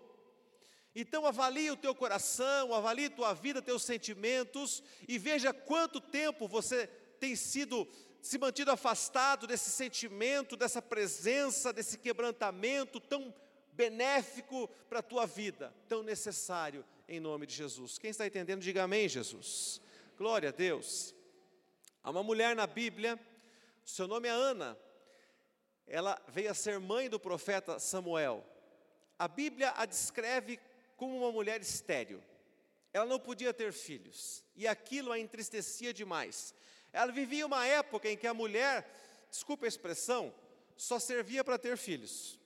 Então 0.96 1.26
avalie 1.26 1.72
o 1.72 1.78
teu 1.78 1.96
coração, 1.96 2.74
avalie 2.74 3.10
tua 3.10 3.34
vida, 3.34 3.62
teus 3.62 3.84
sentimentos 3.84 4.84
e 5.08 5.18
veja 5.18 5.54
quanto 5.54 6.02
tempo 6.02 6.48
você 6.48 6.88
tem 7.20 7.36
sido 7.36 7.88
se 8.22 8.38
mantido 8.38 8.72
afastado 8.72 9.48
desse 9.48 9.72
sentimento, 9.72 10.56
dessa 10.56 10.82
presença, 10.82 11.74
desse 11.74 11.98
quebrantamento 11.98 13.00
tão 13.00 13.34
benéfico 13.74 14.68
para 14.90 15.00
a 15.00 15.04
tua 15.04 15.26
vida, 15.26 15.74
tão 15.88 16.04
necessário 16.04 16.86
em 17.08 17.20
nome 17.20 17.48
de 17.48 17.56
Jesus. 17.56 17.98
Quem 17.98 18.12
está 18.12 18.28
entendendo, 18.28 18.62
diga 18.62 18.84
amém, 18.84 19.10
Jesus. 19.10 19.82
Glória 20.18 20.50
a 20.50 20.52
Deus. 20.52 21.16
Há 22.04 22.12
uma 22.12 22.22
mulher 22.22 22.56
na 22.56 22.68
Bíblia, 22.68 23.20
seu 23.84 24.08
nome 24.08 24.28
é 24.28 24.32
Ana, 24.32 24.78
ela 25.88 26.22
veio 26.28 26.52
a 26.52 26.54
ser 26.54 26.80
mãe 26.80 27.10
do 27.10 27.20
profeta 27.20 27.80
Samuel. 27.80 28.46
A 29.18 29.28
Bíblia 29.28 29.74
a 29.76 29.86
descreve 29.86 30.60
como 30.96 31.18
uma 31.18 31.32
mulher 31.32 31.62
estéril. 31.62 32.22
Ela 32.94 33.06
não 33.06 33.20
podia 33.20 33.54
ter 33.54 33.72
filhos, 33.72 34.44
e 34.56 34.68
aquilo 34.68 35.12
a 35.12 35.20
entristecia 35.20 35.94
demais. 35.94 36.54
Ela 36.92 37.12
vivia 37.12 37.46
uma 37.46 37.66
época 37.66 38.10
em 38.10 38.18
que 38.18 38.28
a 38.28 38.34
mulher, 38.34 38.86
desculpa 39.30 39.66
a 39.66 39.68
expressão, 39.68 40.34
só 40.76 41.00
servia 41.00 41.44
para 41.44 41.58
ter 41.58 41.78
filhos. 41.78 42.40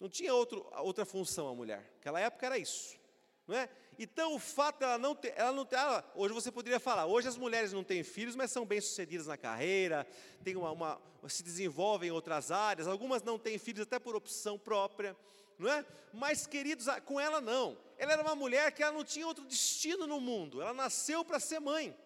Não 0.00 0.08
tinha 0.08 0.34
outro, 0.34 0.66
outra 0.78 1.04
função 1.04 1.48
a 1.48 1.54
mulher. 1.54 1.88
Naquela 1.94 2.18
época 2.18 2.46
era 2.46 2.58
isso. 2.58 2.98
Não 3.46 3.56
é? 3.56 3.68
Então 3.98 4.34
o 4.34 4.38
fato 4.38 4.80
dela 4.80 4.98
não 4.98 5.14
ter, 5.14 5.34
ela 5.36 5.52
não 5.52 5.64
ter, 5.64 5.76
ela, 5.76 6.04
hoje 6.14 6.32
você 6.32 6.50
poderia 6.50 6.80
falar, 6.80 7.06
hoje 7.06 7.28
as 7.28 7.36
mulheres 7.36 7.72
não 7.72 7.84
têm 7.84 8.02
filhos, 8.02 8.34
mas 8.34 8.50
são 8.50 8.64
bem 8.64 8.80
sucedidas 8.80 9.26
na 9.26 9.36
carreira, 9.36 10.06
tem 10.42 10.56
uma, 10.56 10.70
uma, 10.72 11.00
se 11.28 11.42
desenvolvem 11.42 12.08
em 12.08 12.12
outras 12.12 12.50
áreas, 12.50 12.88
algumas 12.88 13.22
não 13.22 13.38
têm 13.38 13.58
filhos 13.58 13.82
até 13.82 13.98
por 13.98 14.16
opção 14.16 14.58
própria, 14.58 15.16
não 15.58 15.70
é? 15.70 15.84
Mas 16.12 16.46
queridos, 16.46 16.86
com 17.04 17.20
ela 17.20 17.40
não. 17.40 17.78
Ela 17.96 18.14
era 18.14 18.22
uma 18.22 18.34
mulher 18.34 18.72
que 18.72 18.82
ela 18.82 18.92
não 18.92 19.04
tinha 19.04 19.26
outro 19.26 19.44
destino 19.44 20.06
no 20.06 20.20
mundo. 20.20 20.60
Ela 20.60 20.74
nasceu 20.74 21.24
para 21.24 21.38
ser 21.38 21.60
mãe. 21.60 21.96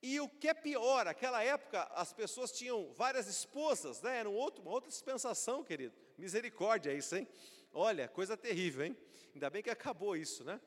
E 0.00 0.20
o 0.20 0.28
que 0.28 0.48
é 0.48 0.54
pior, 0.54 1.06
naquela 1.06 1.42
época 1.42 1.82
as 1.94 2.12
pessoas 2.12 2.52
tinham 2.52 2.92
várias 2.92 3.26
esposas, 3.26 4.02
né? 4.02 4.18
Era 4.18 4.28
um 4.28 4.34
outro, 4.34 4.62
uma 4.62 4.70
outra 4.70 4.90
dispensação, 4.90 5.64
querido. 5.64 5.94
Misericórdia 6.16 6.92
isso, 6.92 7.16
hein? 7.16 7.26
Olha, 7.72 8.06
coisa 8.06 8.36
terrível, 8.36 8.84
hein? 8.84 8.96
Ainda 9.34 9.50
bem 9.50 9.62
que 9.62 9.70
acabou 9.70 10.14
isso, 10.14 10.44
né? 10.44 10.60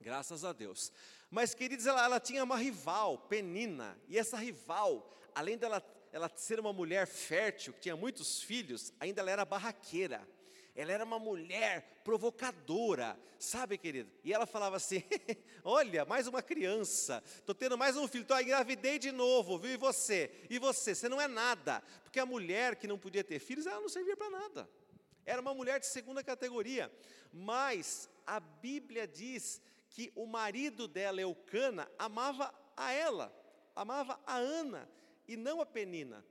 Graças 0.00 0.44
a 0.44 0.52
Deus. 0.52 0.92
Mas, 1.30 1.54
queridos, 1.54 1.86
ela, 1.86 2.04
ela 2.04 2.20
tinha 2.20 2.44
uma 2.44 2.56
rival, 2.56 3.18
Penina. 3.18 3.98
E 4.08 4.18
essa 4.18 4.36
rival, 4.36 5.10
além 5.34 5.56
dela 5.56 5.82
ela 6.12 6.30
ser 6.36 6.60
uma 6.60 6.72
mulher 6.72 7.06
fértil, 7.06 7.72
que 7.72 7.80
tinha 7.80 7.96
muitos 7.96 8.42
filhos, 8.42 8.92
ainda 9.00 9.22
ela 9.22 9.30
era 9.30 9.44
barraqueira. 9.44 10.28
Ela 10.74 10.92
era 10.92 11.04
uma 11.04 11.18
mulher 11.18 12.00
provocadora, 12.04 13.18
sabe, 13.38 13.76
querido? 13.76 14.10
E 14.24 14.32
ela 14.32 14.46
falava 14.46 14.76
assim: 14.76 15.02
Olha, 15.64 16.04
mais 16.04 16.26
uma 16.26 16.42
criança, 16.42 17.22
estou 17.26 17.54
tendo 17.54 17.76
mais 17.76 17.96
um 17.96 18.06
filho, 18.08 18.22
estou 18.22 18.40
engravidei 18.40 18.98
de 18.98 19.10
novo, 19.10 19.58
viu? 19.58 19.72
E 19.72 19.76
você? 19.76 20.30
E 20.48 20.58
você? 20.58 20.94
Você 20.94 21.08
não 21.08 21.20
é 21.20 21.28
nada. 21.28 21.82
Porque 22.02 22.20
a 22.20 22.26
mulher 22.26 22.76
que 22.76 22.86
não 22.86 22.98
podia 22.98 23.24
ter 23.24 23.38
filhos, 23.38 23.66
ela 23.66 23.80
não 23.80 23.88
servia 23.88 24.16
para 24.16 24.30
nada. 24.30 24.68
Era 25.24 25.40
uma 25.40 25.54
mulher 25.54 25.78
de 25.78 25.86
segunda 25.86 26.22
categoria. 26.22 26.90
Mas 27.32 28.08
a 28.26 28.40
Bíblia 28.40 29.06
diz 29.06 29.60
que 29.92 30.10
o 30.16 30.26
marido 30.26 30.88
dela, 30.88 31.20
Eucana, 31.20 31.90
amava 31.98 32.52
a 32.76 32.92
ela, 32.92 33.32
amava 33.76 34.18
a 34.26 34.36
Ana 34.36 34.90
e 35.28 35.36
não 35.36 35.60
a 35.60 35.66
Penina. 35.66 36.24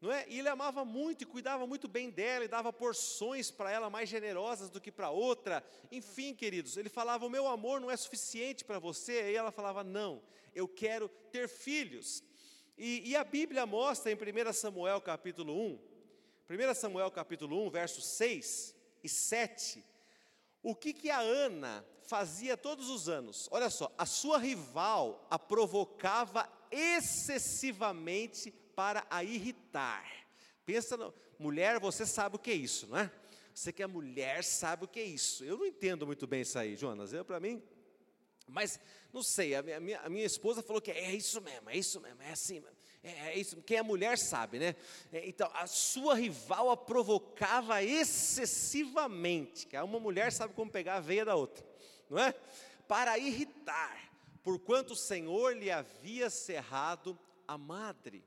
Não 0.00 0.12
é? 0.12 0.26
E 0.28 0.38
ele 0.38 0.48
amava 0.48 0.84
muito 0.84 1.22
e 1.22 1.26
cuidava 1.26 1.66
muito 1.66 1.88
bem 1.88 2.10
dela 2.10 2.44
e 2.44 2.48
dava 2.48 2.72
porções 2.72 3.50
para 3.50 3.70
ela 3.70 3.88
mais 3.88 4.08
generosas 4.08 4.68
do 4.68 4.80
que 4.80 4.92
para 4.92 5.10
outra. 5.10 5.64
Enfim, 5.90 6.34
queridos, 6.34 6.76
ele 6.76 6.88
falava: 6.88 7.24
"O 7.24 7.30
meu 7.30 7.46
amor 7.46 7.80
não 7.80 7.90
é 7.90 7.96
suficiente 7.96 8.64
para 8.64 8.78
você". 8.78 9.30
E 9.30 9.36
ela 9.36 9.50
falava: 9.50 9.82
"Não, 9.82 10.22
eu 10.54 10.68
quero 10.68 11.08
ter 11.30 11.48
filhos". 11.48 12.22
E, 12.76 13.10
e, 13.10 13.16
a 13.16 13.22
Bíblia 13.22 13.64
mostra 13.64 14.10
em 14.10 14.16
1 14.16 14.52
Samuel 14.52 15.00
capítulo 15.00 15.54
1, 15.56 15.78
1 16.50 16.74
Samuel 16.74 17.10
capítulo 17.10 17.64
1, 17.66 17.70
versos 17.70 18.04
6 18.04 18.74
e 19.04 19.08
7, 19.08 19.84
o 20.64 20.74
que 20.74 20.94
que 20.94 21.10
a 21.10 21.20
Ana 21.20 21.84
fazia 22.02 22.56
todos 22.56 22.88
os 22.88 23.08
anos? 23.08 23.48
Olha 23.52 23.68
só, 23.68 23.94
a 23.98 24.06
sua 24.06 24.38
rival 24.38 25.26
a 25.30 25.38
provocava 25.38 26.50
excessivamente 26.70 28.50
para 28.50 29.06
a 29.10 29.22
irritar. 29.22 30.04
Pensa, 30.64 30.96
no, 30.96 31.14
mulher, 31.38 31.78
você 31.78 32.06
sabe 32.06 32.36
o 32.36 32.38
que 32.38 32.50
é 32.50 32.54
isso, 32.54 32.86
não 32.86 32.96
é? 32.96 33.12
Você 33.54 33.72
que 33.72 33.82
é 33.82 33.86
mulher 33.86 34.42
sabe 34.42 34.86
o 34.86 34.88
que 34.88 34.98
é 34.98 35.04
isso. 35.04 35.44
Eu 35.44 35.58
não 35.58 35.66
entendo 35.66 36.06
muito 36.06 36.26
bem 36.26 36.40
isso 36.40 36.58
aí, 36.58 36.74
Jonas. 36.74 37.12
Eu, 37.12 37.24
para 37.24 37.38
mim, 37.38 37.62
mas 38.48 38.80
não 39.12 39.22
sei, 39.22 39.54
a 39.54 39.62
minha, 39.62 40.00
a 40.00 40.08
minha, 40.08 40.24
esposa 40.24 40.62
falou 40.62 40.80
que 40.80 40.90
é 40.90 41.14
isso 41.14 41.40
mesmo, 41.40 41.70
é 41.70 41.76
isso 41.76 42.00
mesmo, 42.00 42.20
é 42.22 42.32
assim 42.32 42.60
mesmo. 42.60 42.76
É, 43.04 43.28
é 43.28 43.38
isso, 43.38 43.60
quem 43.62 43.76
é 43.76 43.82
mulher 43.82 44.16
sabe, 44.16 44.58
né? 44.58 44.74
É, 45.12 45.28
então, 45.28 45.50
a 45.52 45.66
sua 45.66 46.14
rival 46.14 46.70
a 46.70 46.76
provocava 46.76 47.82
excessivamente, 47.82 49.66
que 49.66 49.78
uma 49.78 50.00
mulher 50.00 50.32
sabe 50.32 50.54
como 50.54 50.70
pegar 50.70 50.96
a 50.96 51.00
veia 51.00 51.24
da 51.24 51.36
outra, 51.36 51.64
não 52.08 52.18
é? 52.18 52.34
Para 52.88 53.18
irritar, 53.18 54.10
porquanto 54.42 54.94
o 54.94 54.96
Senhor 54.96 55.54
lhe 55.54 55.70
havia 55.70 56.30
cerrado 56.30 57.18
a 57.46 57.58
madre. 57.58 58.24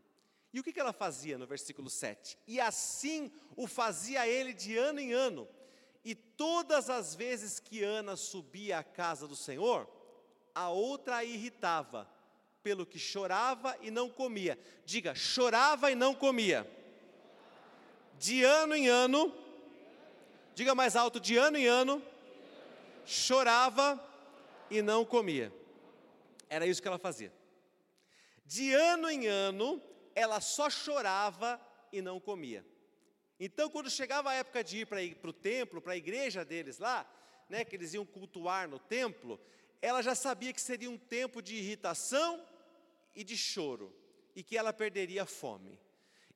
E 0.53 0.59
o 0.59 0.63
que 0.63 0.79
ela 0.79 0.93
fazia 0.93 1.37
no 1.37 1.47
versículo 1.47 1.89
7? 1.89 2.37
E 2.47 2.59
assim 2.59 3.31
o 3.55 3.67
fazia 3.67 4.27
ele 4.27 4.53
de 4.53 4.77
ano 4.77 4.99
em 4.99 5.11
ano. 5.11 5.47
E 6.05 6.15
todas 6.15 6.89
as 6.89 7.13
vezes 7.15 7.59
que 7.59 7.83
Ana 7.83 8.15
subia 8.15 8.79
à 8.79 8.83
casa 8.83 9.27
do 9.27 9.35
Senhor, 9.35 9.89
a 10.55 10.69
outra 10.69 11.17
a 11.17 11.23
irritava, 11.23 12.09
pelo 12.63 12.85
que 12.85 12.99
chorava 12.99 13.77
e 13.81 13.91
não 13.91 14.09
comia. 14.09 14.57
Diga, 14.85 15.15
chorava 15.15 15.91
e 15.91 15.95
não 15.95 16.13
comia. 16.13 16.69
De 18.19 18.43
ano 18.43 18.75
em 18.75 18.87
ano, 18.87 19.33
diga 20.55 20.73
mais 20.73 20.95
alto, 20.95 21.19
de 21.19 21.37
ano 21.37 21.57
em 21.57 21.67
ano, 21.67 22.01
chorava 23.05 24.03
e 24.69 24.81
não 24.81 25.05
comia. 25.05 25.53
Era 26.49 26.65
isso 26.65 26.81
que 26.81 26.87
ela 26.87 26.97
fazia. 26.97 27.31
De 28.45 28.73
ano 28.73 29.09
em 29.09 29.27
ano, 29.27 29.81
ela 30.15 30.39
só 30.39 30.69
chorava 30.69 31.59
e 31.91 32.01
não 32.01 32.19
comia. 32.19 32.65
Então, 33.39 33.69
quando 33.69 33.89
chegava 33.89 34.31
a 34.31 34.33
época 34.33 34.63
de 34.63 34.79
ir 34.79 34.85
para 34.87 35.29
o 35.29 35.33
templo, 35.33 35.81
para 35.81 35.93
a 35.93 35.97
igreja 35.97 36.43
deles 36.43 36.79
lá, 36.79 37.05
né, 37.49 37.63
que 37.63 37.75
eles 37.75 37.93
iam 37.93 38.05
cultuar 38.05 38.67
no 38.67 38.79
templo, 38.79 39.39
ela 39.81 40.01
já 40.01 40.15
sabia 40.15 40.53
que 40.53 40.61
seria 40.61 40.89
um 40.89 40.97
tempo 40.97 41.41
de 41.41 41.55
irritação 41.55 42.43
e 43.15 43.23
de 43.23 43.37
choro, 43.37 43.95
e 44.35 44.43
que 44.43 44.57
ela 44.57 44.73
perderia 44.73 45.23
a 45.23 45.25
fome. 45.25 45.79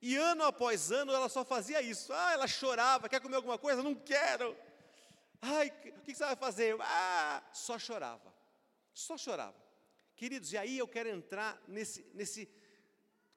E 0.00 0.16
ano 0.16 0.42
após 0.44 0.90
ano 0.90 1.12
ela 1.12 1.28
só 1.28 1.44
fazia 1.44 1.80
isso. 1.80 2.12
Ah, 2.12 2.32
ela 2.32 2.48
chorava, 2.48 3.08
quer 3.08 3.20
comer 3.20 3.36
alguma 3.36 3.56
coisa? 3.56 3.82
Não 3.82 3.94
quero. 3.94 4.56
Ai, 5.40 5.72
o 5.96 6.00
que 6.00 6.14
você 6.14 6.24
vai 6.24 6.36
fazer? 6.36 6.76
Ah, 6.80 7.42
só 7.52 7.78
chorava. 7.78 8.34
Só 8.92 9.16
chorava. 9.16 9.56
Queridos, 10.16 10.52
e 10.52 10.58
aí 10.58 10.78
eu 10.78 10.88
quero 10.88 11.08
entrar 11.08 11.62
nesse, 11.68 12.04
nesse 12.14 12.48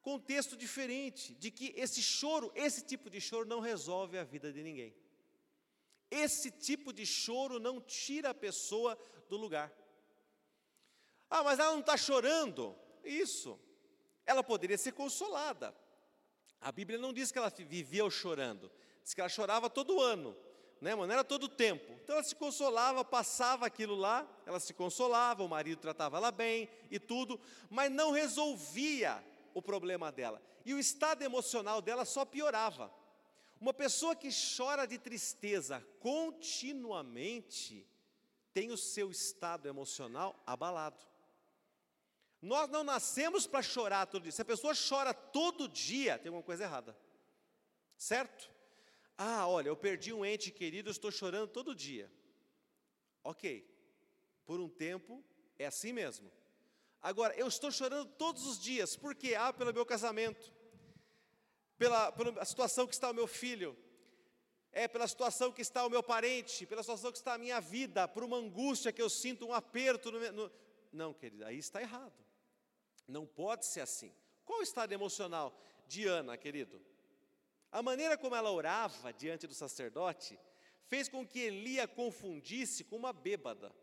contexto 0.02 0.56
diferente, 0.56 1.34
de 1.36 1.50
que 1.50 1.74
esse 1.76 2.02
choro, 2.02 2.52
esse 2.56 2.84
tipo 2.84 3.10
de 3.10 3.20
choro 3.20 3.48
não 3.48 3.60
resolve 3.60 4.18
a 4.18 4.24
vida 4.24 4.52
de 4.52 4.62
ninguém. 4.62 4.96
Esse 6.12 6.52
tipo 6.52 6.94
de 6.94 7.06
choro 7.06 7.60
não 7.60 7.82
tira 7.82 8.30
a 8.30 8.34
pessoa 8.34 8.98
do 9.28 9.38
lugar. 9.38 9.72
Ah, 11.30 11.44
mas 11.44 11.60
ela 11.60 11.72
não 11.72 11.80
está 11.80 11.98
chorando. 11.98 12.76
Isso. 13.04 13.60
Ela 14.26 14.44
poderia 14.44 14.78
ser 14.78 14.94
consolada. 14.94 15.76
A 16.60 16.72
Bíblia 16.72 16.98
não 16.98 17.14
diz 17.14 17.32
que 17.32 17.38
ela 17.38 17.50
vivia 17.50 18.10
chorando, 18.10 18.72
diz 19.04 19.14
que 19.14 19.22
ela 19.22 19.30
chorava 19.30 19.70
todo 19.70 20.02
ano, 20.02 20.36
né, 20.82 20.96
não 20.96 21.12
era 21.12 21.24
todo 21.24 21.44
o 21.44 21.50
tempo. 21.50 21.94
Então 22.04 22.16
ela 22.16 22.24
se 22.24 22.36
consolava, 22.36 23.06
passava 23.06 23.68
aquilo 23.68 23.96
lá, 23.96 24.28
ela 24.48 24.60
se 24.60 24.74
consolava, 24.74 25.44
o 25.44 25.48
marido 25.48 25.80
tratava 25.80 26.18
ela 26.18 26.32
bem 26.32 26.68
e 26.90 27.00
tudo, 27.00 27.40
mas 27.70 27.92
não 27.92 28.12
resolvia 28.12 29.24
o 29.54 29.62
problema 29.62 30.12
dela. 30.12 30.42
E 30.66 30.74
o 30.74 30.80
estado 30.80 31.22
emocional 31.22 31.82
dela 31.82 32.04
só 32.04 32.26
piorava. 32.26 32.92
Uma 33.62 33.74
pessoa 33.74 34.16
que 34.16 34.30
chora 34.58 34.86
de 34.86 34.98
tristeza 34.98 35.86
continuamente 36.00 37.88
tem 38.54 38.72
o 38.72 38.78
seu 38.78 39.12
estado 39.12 39.68
emocional 39.68 40.36
abalado. 40.46 41.06
Nós 42.41 42.69
não 42.69 42.84
nascemos 42.84 43.48
para 43.48 43.62
chorar 43.62 44.06
todo 44.06 44.24
dia. 44.24 44.32
Se 44.32 44.41
a 44.41 44.45
pessoa 44.45 44.74
chora 44.74 45.13
todo 45.13 45.67
dia, 45.67 46.17
tem 46.17 46.30
alguma 46.30 46.43
coisa 46.43 46.63
errada. 46.63 46.95
Certo? 47.98 48.52
Ah, 49.17 49.48
olha, 49.48 49.69
eu 49.69 49.78
perdi 49.78 50.12
um 50.12 50.26
ente 50.26 50.52
querido, 50.52 50.89
estou 50.89 51.12
chorando 51.12 51.48
todo 51.50 51.74
dia. 51.74 52.12
Ok, 53.24 53.67
por 54.45 54.60
um 54.60 54.69
tempo 54.69 55.24
é 55.58 55.65
assim 55.65 55.93
mesmo. 55.93 56.32
Agora, 57.02 57.36
eu 57.36 57.48
estou 57.48 57.71
chorando 57.71 58.10
todos 58.17 58.45
os 58.45 58.60
dias, 58.60 58.95
por 58.95 59.15
quê? 59.15 59.36
Ah, 59.36 59.54
pelo 59.54 59.74
meu 59.74 59.86
casamento, 59.86 60.52
pela, 61.78 62.12
pela 62.12 62.43
situação 62.43 62.86
que 62.88 62.93
está 62.93 63.10
o 63.10 63.13
meu 63.13 63.28
filho, 63.28 63.78
é 64.71 64.88
pela 64.88 65.08
situação 65.08 65.52
que 65.52 65.62
está 65.62 65.86
o 65.86 65.89
meu 65.89 66.04
parente, 66.04 66.65
pela 66.65 66.84
situação 66.84 67.12
que 67.12 67.17
está 67.17 67.36
a 67.36 67.38
minha 67.38 67.62
vida, 67.62 68.08
por 68.08 68.24
uma 68.24 68.38
angústia 68.38 68.91
que 68.91 69.02
eu 69.02 69.10
sinto, 69.10 69.48
um 69.48 69.54
aperto. 69.54 70.12
No, 70.12 70.32
no... 70.34 70.52
Não, 70.95 71.13
querida, 71.13 71.47
aí 71.47 71.58
está 71.58 71.81
errado. 71.81 72.25
Não 73.05 73.25
pode 73.25 73.65
ser 73.65 73.81
assim. 73.81 74.15
Qual 74.45 74.60
o 74.60 74.63
estado 74.63 74.93
emocional 74.93 75.53
de 75.88 76.08
Ana, 76.08 76.38
querido? 76.38 76.81
A 77.69 77.84
maneira 77.84 78.17
como 78.17 78.36
ela 78.36 78.49
orava 78.49 79.12
diante 79.12 79.45
do 79.45 79.53
sacerdote 79.53 80.39
fez 80.86 81.10
com 81.10 81.27
que 81.27 81.39
Eli 81.39 81.81
a 81.81 81.88
confundisse 81.88 82.86
com 82.86 82.95
uma 82.95 83.12
bêbada. 83.12 83.75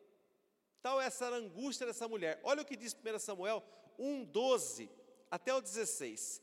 Tal 0.81 1.01
essa 1.01 1.27
era 1.27 1.37
a 1.37 1.39
angústia 1.39 1.87
dessa 1.87 2.09
mulher. 2.09 2.41
Olha 2.43 2.63
o 2.63 2.65
que 2.65 2.77
diz 2.77 2.95
1 2.95 3.19
Samuel 3.19 3.63
1, 3.99 4.25
12 4.25 4.91
até 5.31 5.53
o 5.55 5.61
16. 5.61 6.41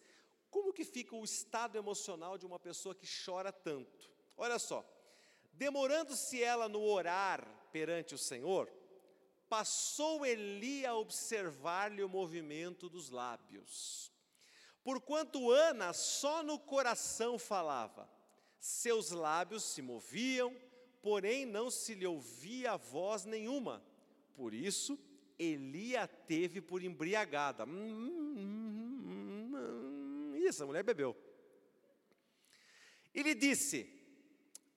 Como 0.52 0.72
que 0.72 0.86
fica 0.86 1.16
o 1.16 1.24
estado 1.24 1.78
emocional 1.78 2.38
de 2.38 2.46
uma 2.46 2.60
pessoa 2.60 2.94
que 2.94 3.08
chora 3.26 3.52
tanto? 3.52 4.12
Olha 4.38 4.60
só. 4.60 4.86
Demorando-se 5.52 6.42
ela 6.44 6.70
no 6.70 6.82
orar 6.82 7.46
perante 7.72 8.14
o 8.14 8.18
Senhor, 8.18 8.72
passou 9.50 10.26
Eli 10.26 10.86
a 10.86 10.96
observar-lhe 10.96 12.04
o 12.04 12.08
movimento 12.08 12.88
dos 12.88 13.10
lábios. 13.10 14.14
Porquanto 14.84 15.52
Ana 15.52 15.92
só 15.92 16.44
no 16.44 16.58
coração 16.60 17.38
falava, 17.38 18.10
seus 18.60 19.12
lábios 19.12 19.64
se 19.64 19.82
moviam, 19.82 20.56
porém 21.02 21.46
não 21.46 21.72
se 21.72 21.96
lhe 21.96 22.06
ouvia 22.06 22.78
voz 22.78 23.26
nenhuma. 23.26 23.84
Por 24.36 24.54
isso, 24.54 24.98
Eli 25.38 25.98
a 25.98 26.08
teve 26.08 26.62
por 26.62 26.84
embriagada. 26.84 27.66
Hum, 27.66 28.38
hum, 28.38 29.52
hum, 29.56 30.36
isso, 30.36 30.64
a 30.64 30.66
mulher 30.66 30.84
bebeu. 30.84 31.16
E 33.14 33.24
lhe 33.24 33.34
disse: 33.34 33.90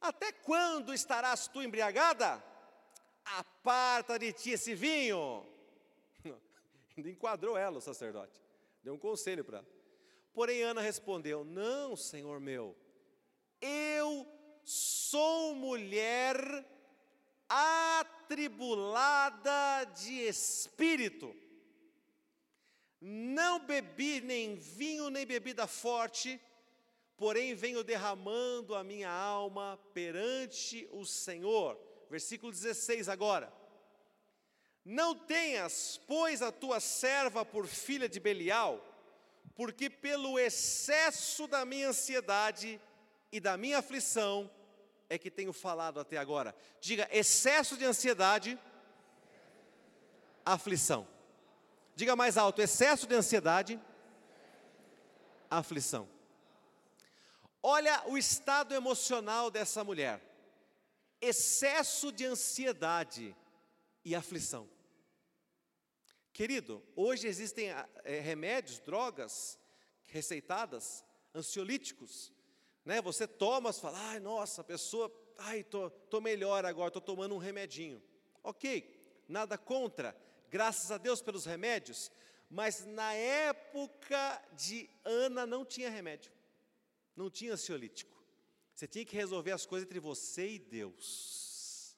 Até 0.00 0.32
quando 0.32 0.94
estarás 0.94 1.48
tu 1.48 1.62
embriagada? 1.62 2.51
Aparta 3.24 4.18
de 4.18 4.32
ti 4.32 4.50
esse 4.50 4.74
vinho. 4.74 5.46
Ainda 6.96 7.10
enquadrou 7.10 7.56
ela, 7.56 7.78
o 7.78 7.80
sacerdote. 7.80 8.40
Deu 8.82 8.94
um 8.94 8.98
conselho 8.98 9.44
para 9.44 9.58
ela. 9.58 9.68
Porém, 10.32 10.62
Ana 10.62 10.80
respondeu: 10.80 11.44
Não, 11.44 11.96
senhor 11.96 12.40
meu, 12.40 12.76
eu 13.60 14.26
sou 14.64 15.54
mulher 15.54 16.36
atribulada 17.48 19.84
de 19.94 20.26
espírito. 20.26 21.34
Não 23.00 23.64
bebi 23.66 24.20
nem 24.20 24.54
vinho 24.54 25.10
nem 25.10 25.26
bebida 25.26 25.66
forte, 25.66 26.40
porém 27.16 27.54
venho 27.54 27.82
derramando 27.82 28.74
a 28.74 28.84
minha 28.84 29.10
alma 29.10 29.78
perante 29.92 30.88
o 30.92 31.04
Senhor. 31.04 31.76
Versículo 32.12 32.52
16 32.52 33.08
agora. 33.08 33.50
Não 34.84 35.14
tenhas, 35.14 35.98
pois, 36.06 36.42
a 36.42 36.52
tua 36.52 36.78
serva 36.78 37.42
por 37.42 37.66
filha 37.66 38.06
de 38.06 38.20
Belial, 38.20 38.84
porque 39.54 39.88
pelo 39.88 40.38
excesso 40.38 41.46
da 41.46 41.64
minha 41.64 41.88
ansiedade 41.88 42.78
e 43.32 43.40
da 43.40 43.56
minha 43.56 43.78
aflição, 43.78 44.50
é 45.08 45.16
que 45.16 45.30
tenho 45.30 45.54
falado 45.54 45.98
até 45.98 46.18
agora. 46.18 46.54
Diga 46.82 47.08
excesso 47.10 47.78
de 47.78 47.86
ansiedade, 47.86 48.58
aflição. 50.44 51.08
Diga 51.96 52.14
mais 52.14 52.36
alto: 52.36 52.60
excesso 52.60 53.06
de 53.06 53.14
ansiedade, 53.14 53.80
aflição. 55.48 56.06
Olha 57.62 58.02
o 58.06 58.18
estado 58.18 58.74
emocional 58.74 59.50
dessa 59.50 59.82
mulher: 59.82 60.20
excesso 61.22 62.10
de 62.10 62.26
ansiedade 62.26 63.34
e 64.04 64.14
aflição. 64.14 64.68
Querido, 66.32 66.82
hoje 66.96 67.28
existem 67.28 67.70
é, 67.70 68.18
remédios, 68.20 68.80
drogas 68.80 69.58
receitadas, 70.06 71.04
ansiolíticos, 71.34 72.32
né? 72.84 73.00
Você 73.00 73.26
toma, 73.26 73.72
você 73.72 73.80
fala, 73.80 73.98
ai, 74.10 74.18
nossa, 74.18 74.62
a 74.62 74.64
pessoa, 74.64 75.10
ai, 75.38 75.62
tô, 75.62 75.88
tô 75.90 76.20
melhor 76.20 76.64
agora, 76.64 76.90
tô 76.90 77.00
tomando 77.00 77.34
um 77.34 77.38
remedinho. 77.38 78.02
Ok, 78.42 79.22
nada 79.28 79.56
contra, 79.56 80.16
graças 80.50 80.90
a 80.90 80.98
Deus 80.98 81.22
pelos 81.22 81.44
remédios, 81.44 82.10
mas 82.50 82.84
na 82.84 83.14
época 83.14 84.42
de 84.52 84.90
Ana 85.04 85.46
não 85.46 85.64
tinha 85.64 85.88
remédio, 85.88 86.32
não 87.14 87.30
tinha 87.30 87.52
ansiolítico. 87.52 88.21
Você 88.74 88.86
tinha 88.86 89.04
que 89.04 89.16
resolver 89.16 89.52
as 89.52 89.66
coisas 89.66 89.86
entre 89.86 90.00
você 90.00 90.48
e 90.48 90.58
Deus. 90.58 91.96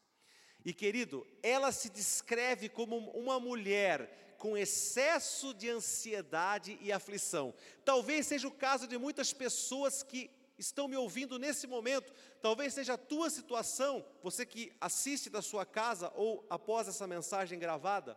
E 0.65 0.73
querido, 0.73 1.27
ela 1.43 1.71
se 1.71 1.91
descreve 1.91 2.69
como 2.69 2.97
uma 3.11 3.39
mulher 3.39 4.37
com 4.39 4.57
excesso 4.57 5.55
de 5.55 5.71
ansiedade 5.71 6.79
e 6.81 6.93
aflição. 6.93 7.55
Talvez 7.85 8.27
seja 8.27 8.49
o 8.49 8.53
caso 8.53 8.87
de 8.87 8.99
muitas 8.99 9.33
pessoas 9.33 10.03
que 10.03 10.31
estão 10.59 10.87
me 10.87 10.97
ouvindo 10.97 11.39
nesse 11.39 11.67
momento, 11.67 12.13
talvez 12.41 12.75
seja 12.75 12.95
a 12.95 12.99
tua 12.99 13.29
situação, 13.29 14.05
você 14.23 14.47
que 14.47 14.73
assiste 14.81 15.29
da 15.29 15.43
sua 15.43 15.67
casa 15.67 16.13
ou 16.15 16.47
após 16.49 16.87
essa 16.89 17.07
mensagem 17.07 17.59
gravada. 17.59 18.17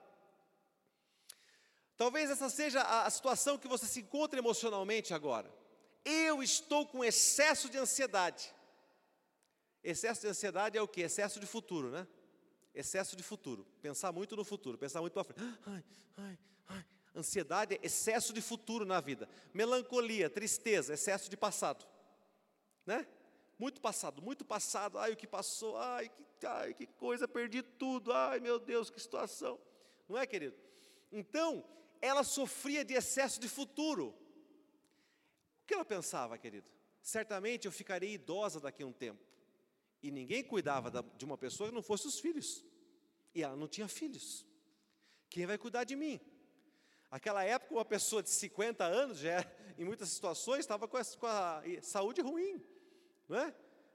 Talvez 1.96 2.30
essa 2.30 2.50
seja 2.50 2.82
a, 2.82 3.10
situação 3.10 3.58
que 3.58 3.68
você 3.68 3.88
se 3.88 4.02
encontra 4.02 4.38
emocionalmente 4.38 5.14
agora. 5.14 5.52
Eu 6.10 6.42
estou 6.42 6.86
com 6.86 7.04
excesso 7.04 7.70
de 7.70 7.78
ansiedade. 7.78 8.54
Excesso 9.84 10.22
de 10.22 10.28
ansiedade 10.28 10.78
é 10.78 10.82
o 10.82 10.88
que? 10.88 11.02
Excesso 11.02 11.40
de 11.40 11.46
futuro, 11.46 11.90
né? 11.90 12.08
Excesso 12.74 13.16
de 13.16 13.24
futuro. 13.24 13.66
Pensar 13.82 14.12
muito 14.12 14.36
no 14.36 14.44
futuro, 14.44 14.78
pensar 14.78 15.02
muito 15.02 15.14
para 15.14 15.24
frente. 15.24 15.42
Ai, 15.66 15.84
ai, 16.18 16.40
ai. 16.68 16.86
Ansiedade 17.16 17.76
é 17.76 17.80
excesso 17.82 18.32
de 18.32 18.42
futuro 18.42 18.86
na 18.86 19.02
vida. 19.02 19.28
Melancolia, 19.54 20.30
tristeza, 20.30 20.94
excesso 20.94 21.30
de 21.30 21.36
passado 21.36 21.86
né? 22.88 23.06
Muito 23.60 23.82
passado, 23.82 24.22
muito 24.22 24.46
passado. 24.46 24.98
Ai, 24.98 25.12
o 25.12 25.18
que 25.18 25.28
passou? 25.28 25.78
Ai, 25.78 26.10
que, 26.10 26.46
ai, 26.46 26.74
que 26.74 26.88
coisa, 26.88 27.28
perdi 27.28 27.62
tudo. 27.62 28.14
Ai, 28.14 28.40
meu 28.40 28.58
Deus, 28.60 28.90
que 28.90 29.00
situação. 29.00 29.60
Não 30.08 30.18
é, 30.18 30.26
querido? 30.26 30.56
Então, 31.12 31.66
ela 32.02 32.24
sofria 32.24 32.86
de 32.86 32.94
excesso 32.94 33.40
de 33.40 33.50
futuro. 33.50 34.16
Que 35.68 35.74
ela 35.74 35.86
pensava, 35.86 36.38
querido? 36.38 36.68
Certamente 37.02 37.66
eu 37.66 37.72
ficarei 37.72 38.14
idosa 38.14 38.60
daqui 38.60 38.82
a 38.82 38.88
um 38.88 38.92
tempo. 38.92 39.24
E 40.02 40.10
ninguém 40.10 40.44
cuidava 40.44 41.04
de 41.18 41.26
uma 41.26 41.38
pessoa 41.38 41.70
que 41.70 41.76
não 41.76 41.84
fosse 41.84 42.08
os 42.08 42.20
filhos. 42.20 42.64
E 43.36 43.44
ela 43.44 43.56
não 43.56 43.68
tinha 43.68 43.88
filhos. 43.88 44.46
Quem 45.30 45.46
vai 45.46 45.58
cuidar 45.58 45.84
de 45.84 45.96
mim? 45.96 46.20
Aquela 47.12 47.44
época, 47.44 47.74
uma 47.74 47.86
pessoa 47.86 48.24
de 48.24 48.30
50 48.30 48.84
anos, 48.84 49.20
já, 49.20 49.46
em 49.78 49.86
muitas 49.86 50.10
situações, 50.10 50.62
estava 50.62 50.88
com 50.88 50.98
a, 50.98 51.04
com 51.04 51.28
a 51.28 51.62
saúde 51.82 52.22
ruim 52.22 52.62
não 53.28 53.38
é? 53.38 53.54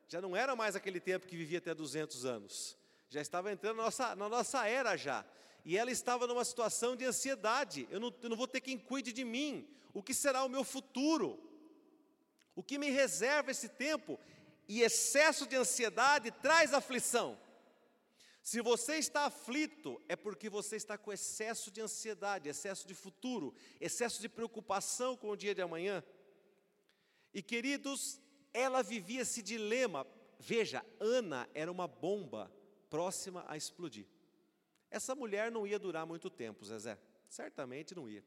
Já 0.08 0.20
não 0.20 0.36
era 0.36 0.54
mais 0.54 0.76
aquele 0.76 1.00
tempo 1.00 1.26
que 1.26 1.36
vivia 1.36 1.58
até 1.58 1.74
200 1.74 2.24
anos. 2.26 2.76
Já 3.08 3.20
estava 3.20 3.50
entrando 3.50 3.78
na 3.78 3.84
nossa, 3.84 4.14
na 4.14 4.28
nossa 4.28 4.66
era 4.66 4.96
já. 4.96 5.24
E 5.64 5.78
ela 5.78 5.90
estava 5.90 6.26
numa 6.26 6.44
situação 6.44 6.94
de 6.94 7.04
ansiedade. 7.04 7.88
Eu 7.90 7.98
não, 7.98 8.12
eu 8.22 8.28
não 8.28 8.36
vou 8.36 8.46
ter 8.46 8.60
quem 8.60 8.78
cuide 8.78 9.12
de 9.12 9.24
mim. 9.24 9.66
O 9.94 10.02
que 10.02 10.12
será 10.12 10.44
o 10.44 10.48
meu 10.48 10.64
futuro? 10.64 11.38
O 12.54 12.62
que 12.62 12.78
me 12.78 12.90
reserva 12.90 13.50
esse 13.50 13.68
tempo? 13.68 14.18
E 14.68 14.82
excesso 14.82 15.46
de 15.46 15.56
ansiedade 15.56 16.30
traz 16.30 16.72
aflição. 16.72 17.38
Se 18.42 18.60
você 18.60 18.96
está 18.96 19.26
aflito, 19.26 20.00
é 20.08 20.16
porque 20.16 20.50
você 20.50 20.76
está 20.76 20.98
com 20.98 21.12
excesso 21.12 21.70
de 21.70 21.80
ansiedade, 21.80 22.48
excesso 22.48 22.86
de 22.86 22.94
futuro, 22.94 23.54
excesso 23.80 24.20
de 24.20 24.28
preocupação 24.28 25.16
com 25.16 25.30
o 25.30 25.36
dia 25.36 25.54
de 25.54 25.62
amanhã. 25.62 26.02
E 27.32 27.40
queridos, 27.40 28.20
ela 28.52 28.82
vivia 28.82 29.22
esse 29.22 29.42
dilema. 29.42 30.06
Veja, 30.38 30.84
Ana 30.98 31.48
era 31.54 31.70
uma 31.70 31.86
bomba 31.86 32.52
próxima 32.90 33.44
a 33.46 33.56
explodir. 33.56 34.06
Essa 34.90 35.14
mulher 35.14 35.50
não 35.50 35.66
ia 35.66 35.78
durar 35.78 36.04
muito 36.04 36.28
tempo, 36.28 36.64
Zezé. 36.64 36.98
Certamente 37.28 37.94
não 37.94 38.10
ia. 38.10 38.24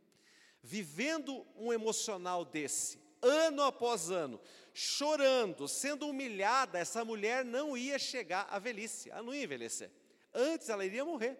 vivendo 0.63 1.45
um 1.55 1.71
emocional 1.71 2.43
desse, 2.43 2.99
ano 3.25 3.63
após 3.63 4.11
ano, 4.11 4.39
chorando, 4.73 5.67
sendo 5.67 6.07
humilhada, 6.07 6.77
essa 6.77 7.03
mulher 7.03 7.43
não 7.43 7.75
ia 7.75 7.97
chegar 7.97 8.47
à 8.49 8.59
velhice, 8.59 9.09
ela 9.09 9.23
não 9.23 9.33
ia 9.33 9.43
envelhecer. 9.43 9.91
Antes 10.33 10.69
ela 10.69 10.85
iria 10.85 11.03
morrer. 11.03 11.38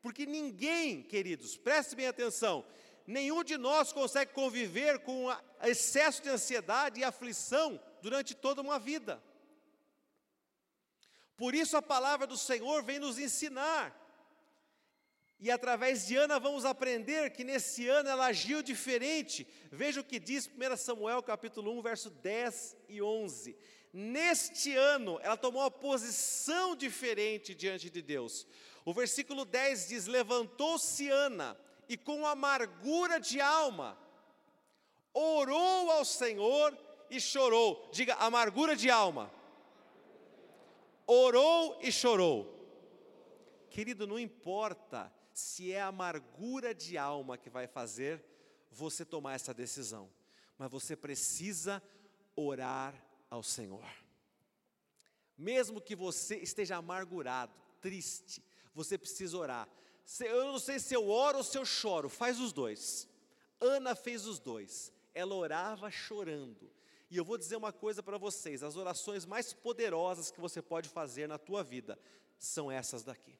Porque 0.00 0.24
ninguém, 0.24 1.02
queridos, 1.02 1.56
preste 1.56 1.96
bem 1.96 2.06
atenção, 2.06 2.64
nenhum 3.06 3.42
de 3.42 3.56
nós 3.58 3.92
consegue 3.92 4.32
conviver 4.32 5.00
com 5.00 5.26
excesso 5.62 6.22
de 6.22 6.28
ansiedade 6.28 7.00
e 7.00 7.04
aflição 7.04 7.80
durante 8.00 8.34
toda 8.34 8.62
uma 8.62 8.78
vida. 8.78 9.22
Por 11.36 11.54
isso 11.54 11.76
a 11.76 11.82
palavra 11.82 12.26
do 12.26 12.36
Senhor 12.36 12.82
vem 12.82 12.98
nos 12.98 13.18
ensinar. 13.18 14.07
E 15.40 15.50
através 15.50 16.06
de 16.06 16.16
Ana 16.16 16.40
vamos 16.40 16.64
aprender 16.64 17.30
que 17.30 17.44
nesse 17.44 17.86
ano 17.88 18.08
ela 18.08 18.26
agiu 18.26 18.60
diferente. 18.60 19.46
Veja 19.70 20.00
o 20.00 20.04
que 20.04 20.18
diz 20.18 20.48
1 20.48 20.76
Samuel 20.76 21.22
capítulo 21.22 21.78
1, 21.78 21.82
verso 21.82 22.10
10 22.10 22.76
e 22.88 23.00
11. 23.00 23.56
Neste 23.92 24.74
ano 24.74 25.18
ela 25.22 25.36
tomou 25.36 25.62
uma 25.62 25.70
posição 25.70 26.74
diferente 26.74 27.54
diante 27.54 27.88
de 27.88 28.02
Deus. 28.02 28.46
O 28.84 28.92
versículo 28.92 29.44
10 29.44 29.88
diz: 29.88 30.06
Levantou-se 30.06 31.08
Ana 31.08 31.56
e 31.88 31.96
com 31.96 32.26
amargura 32.26 33.20
de 33.20 33.40
alma 33.40 33.96
orou 35.14 35.90
ao 35.90 36.04
Senhor 36.04 36.76
e 37.08 37.20
chorou. 37.20 37.88
Diga, 37.92 38.14
amargura 38.14 38.74
de 38.74 38.90
alma 38.90 39.30
orou 41.06 41.78
e 41.80 41.90
chorou. 41.90 42.54
Querido, 43.70 44.06
não 44.06 44.18
importa 44.18 45.12
se 45.38 45.70
é 45.72 45.80
amargura 45.80 46.74
de 46.74 46.98
alma 46.98 47.38
que 47.38 47.48
vai 47.48 47.68
fazer 47.68 48.24
você 48.72 49.04
tomar 49.04 49.34
essa 49.34 49.54
decisão, 49.54 50.10
mas 50.58 50.68
você 50.68 50.96
precisa 50.96 51.80
orar 52.34 52.92
ao 53.30 53.40
Senhor. 53.44 53.86
Mesmo 55.36 55.80
que 55.80 55.94
você 55.94 56.38
esteja 56.38 56.76
amargurado, 56.76 57.54
triste, 57.80 58.42
você 58.74 58.98
precisa 58.98 59.38
orar. 59.38 59.68
Eu 60.18 60.46
não 60.46 60.58
sei 60.58 60.80
se 60.80 60.92
eu 60.92 61.08
oro 61.08 61.38
ou 61.38 61.44
se 61.44 61.56
eu 61.56 61.64
choro, 61.64 62.08
faz 62.08 62.40
os 62.40 62.52
dois. 62.52 63.08
Ana 63.60 63.94
fez 63.94 64.26
os 64.26 64.40
dois. 64.40 64.92
Ela 65.14 65.36
orava 65.36 65.88
chorando. 65.88 66.68
E 67.08 67.16
eu 67.16 67.24
vou 67.24 67.38
dizer 67.38 67.54
uma 67.54 67.72
coisa 67.72 68.02
para 68.02 68.18
vocês: 68.18 68.64
as 68.64 68.74
orações 68.74 69.24
mais 69.24 69.52
poderosas 69.52 70.32
que 70.32 70.40
você 70.40 70.60
pode 70.60 70.88
fazer 70.88 71.28
na 71.28 71.38
tua 71.38 71.62
vida 71.62 71.96
são 72.40 72.72
essas 72.72 73.04
daqui. 73.04 73.38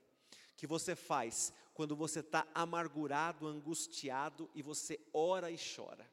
Que 0.57 0.67
você 0.67 0.95
faz 0.95 1.53
quando 1.79 1.95
você 1.95 2.19
está 2.19 2.45
amargurado, 2.53 3.47
angustiado 3.47 4.51
e 4.53 4.61
você 4.61 4.99
ora 5.15 5.49
e 5.49 5.57
chora. 5.57 6.11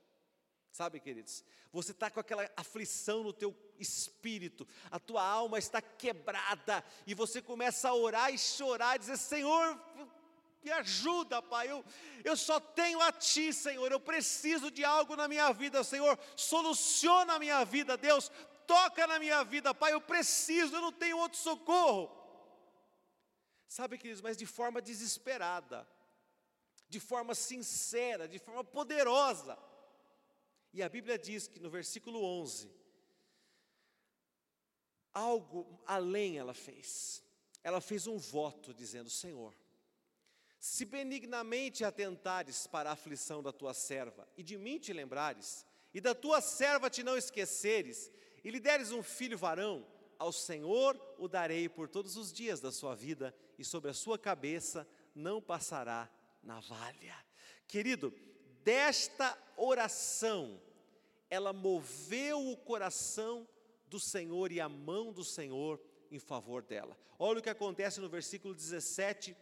Sabe, 0.72 1.00
queridos? 1.00 1.44
Você 1.74 1.90
está 1.92 2.08
com 2.08 2.20
aquela 2.20 2.48
aflição 2.56 3.24
no 3.24 3.34
teu 3.34 3.52
espírito, 3.80 4.68
a 4.92 5.00
tua 5.00 5.24
alma 5.28 5.58
está 5.58 5.82
quebrada 5.82 6.86
e 7.08 7.16
você 7.16 7.42
começa 7.42 7.90
a 7.90 7.96
orar 7.96 8.32
e 8.32 8.38
chorar, 8.38 8.96
e 8.96 9.00
dizer: 9.00 9.18
Senhor, 9.18 9.76
me 10.64 10.70
ajuda, 10.70 11.42
Pai. 11.42 11.72
Eu, 11.72 11.84
eu 12.24 12.38
só 12.38 12.60
tenho 12.60 13.02
a 13.02 13.12
Ti, 13.12 13.52
Senhor. 13.52 13.92
Eu 13.92 14.00
preciso 14.00 14.70
de 14.70 14.86
algo 14.86 15.16
na 15.16 15.28
minha 15.28 15.52
vida, 15.52 15.84
Senhor. 15.84 16.16
Soluciona 16.36 17.34
a 17.34 17.40
minha 17.40 17.66
vida, 17.66 17.98
Deus. 17.98 18.32
Toca 18.68 19.08
na 19.08 19.18
minha 19.18 19.44
vida, 19.44 19.74
Pai. 19.74 19.94
Eu 19.94 20.02
preciso, 20.02 20.76
eu 20.76 20.82
não 20.82 20.92
tenho 20.92 21.18
outro 21.18 21.40
socorro. 21.40 22.25
Sabe, 23.68 23.98
queridos, 23.98 24.22
mas 24.22 24.38
de 24.38 24.46
forma 24.46 24.82
desesperada, 24.82 25.88
de 26.88 27.00
forma 27.00 27.34
sincera, 27.36 28.28
de 28.28 28.40
forma 28.40 28.64
poderosa. 28.64 29.58
E 30.72 30.84
a 30.84 30.90
Bíblia 30.90 31.18
diz 31.18 31.48
que 31.48 31.60
no 31.60 31.70
versículo 31.70 32.22
11, 32.24 32.70
algo 35.14 35.82
além 35.86 36.38
ela 36.38 36.54
fez. 36.54 37.24
Ela 37.64 37.82
fez 37.82 38.06
um 38.06 38.18
voto 38.18 38.74
dizendo: 38.74 39.10
Senhor, 39.10 39.56
se 40.60 40.84
benignamente 40.84 41.86
atentares 41.86 42.68
para 42.68 42.90
a 42.90 42.94
aflição 42.94 43.42
da 43.42 43.52
tua 43.52 43.74
serva, 43.74 44.28
e 44.38 44.44
de 44.44 44.58
mim 44.58 44.78
te 44.78 44.92
lembrares, 44.92 45.66
e 45.94 46.02
da 46.02 46.14
tua 46.14 46.42
serva 46.42 46.90
te 46.90 47.04
não 47.04 47.18
esqueceres, 47.18 48.12
e 48.44 48.52
lhe 48.52 48.60
deres 48.60 48.92
um 48.92 49.02
filho 49.02 49.38
varão, 49.38 49.88
ao 50.20 50.32
Senhor 50.32 51.00
o 51.18 51.28
darei 51.28 51.70
por 51.70 51.88
todos 51.88 52.18
os 52.18 52.32
dias 52.32 52.60
da 52.60 52.72
sua 52.72 52.96
vida, 52.96 53.36
e 53.58 53.64
sobre 53.66 53.92
a 53.92 53.94
sua 53.94 54.18
cabeça 54.18 54.88
não 55.14 55.42
passará 55.42 56.10
navalha. 56.44 57.16
Querido, 57.68 58.14
desta 58.64 59.38
oração, 59.58 60.62
ela 61.30 61.54
moveu 61.54 62.50
o 62.50 62.58
coração 62.58 63.48
do 63.88 64.00
Senhor 64.00 64.52
e 64.52 64.60
a 64.60 64.70
mão 64.70 65.12
do 65.12 65.24
Senhor 65.24 65.82
em 66.12 66.20
favor 66.20 66.64
dela. 66.64 66.98
Olha 67.18 67.40
o 67.40 67.44
que 67.44 67.50
acontece 67.50 68.00
no 68.00 68.10
versículo 68.10 68.54
17 68.54 69.36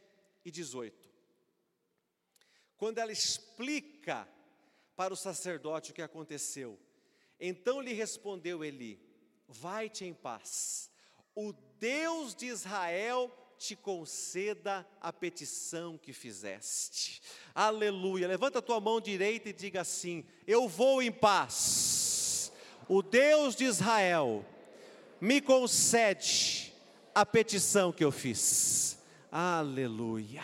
e 0.45 0.51
18 0.51 1.13
quando 2.83 2.97
ela 2.97 3.13
explica 3.13 4.27
para 4.93 5.13
o 5.13 5.15
sacerdote 5.15 5.91
o 5.91 5.93
que 5.93 6.01
aconteceu. 6.01 6.77
Então 7.39 7.79
lhe 7.79 7.93
respondeu 7.93 8.61
Eli: 8.61 8.99
Vai-te 9.47 10.03
em 10.03 10.13
paz, 10.13 10.91
o 11.33 11.53
Deus 11.79 12.35
de 12.35 12.47
Israel 12.47 13.31
te 13.63 13.77
conceda 13.77 14.85
a 14.99 15.13
petição 15.13 15.97
que 15.97 16.11
fizeste. 16.11 17.21
Aleluia. 17.55 18.27
Levanta 18.27 18.59
a 18.59 18.61
tua 18.61 18.81
mão 18.81 18.99
direita 18.99 19.47
e 19.47 19.53
diga 19.53 19.79
assim: 19.79 20.25
Eu 20.45 20.67
vou 20.67 21.01
em 21.01 21.09
paz. 21.09 22.51
O 22.89 23.01
Deus 23.01 23.55
de 23.55 23.63
Israel 23.63 24.45
me 25.21 25.39
concede 25.39 26.73
a 27.15 27.25
petição 27.25 27.93
que 27.93 28.03
eu 28.03 28.11
fiz. 28.11 28.99
Aleluia. 29.31 30.43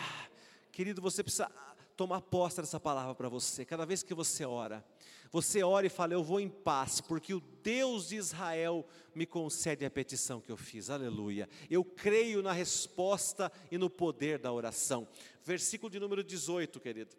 Querido, 0.72 1.02
você 1.02 1.22
precisa 1.22 1.50
tomar 1.94 2.22
posse 2.22 2.62
dessa 2.62 2.80
palavra 2.80 3.14
para 3.14 3.28
você. 3.28 3.66
Cada 3.66 3.84
vez 3.84 4.02
que 4.02 4.14
você 4.14 4.46
ora, 4.46 4.82
você 5.30 5.62
ora 5.62 5.86
e 5.86 5.90
fala: 5.90 6.12
Eu 6.12 6.24
vou 6.24 6.40
em 6.40 6.48
paz, 6.48 7.00
porque 7.00 7.32
o 7.32 7.40
Deus 7.40 8.08
de 8.08 8.16
Israel 8.16 8.86
me 9.14 9.24
concede 9.24 9.84
a 9.84 9.90
petição 9.90 10.40
que 10.40 10.50
eu 10.50 10.56
fiz. 10.56 10.90
Aleluia. 10.90 11.48
Eu 11.70 11.84
creio 11.84 12.42
na 12.42 12.52
resposta 12.52 13.50
e 13.70 13.78
no 13.78 13.88
poder 13.88 14.38
da 14.38 14.52
oração. 14.52 15.06
Versículo 15.44 15.90
de 15.90 16.00
número 16.00 16.24
18, 16.24 16.80
querido. 16.80 17.16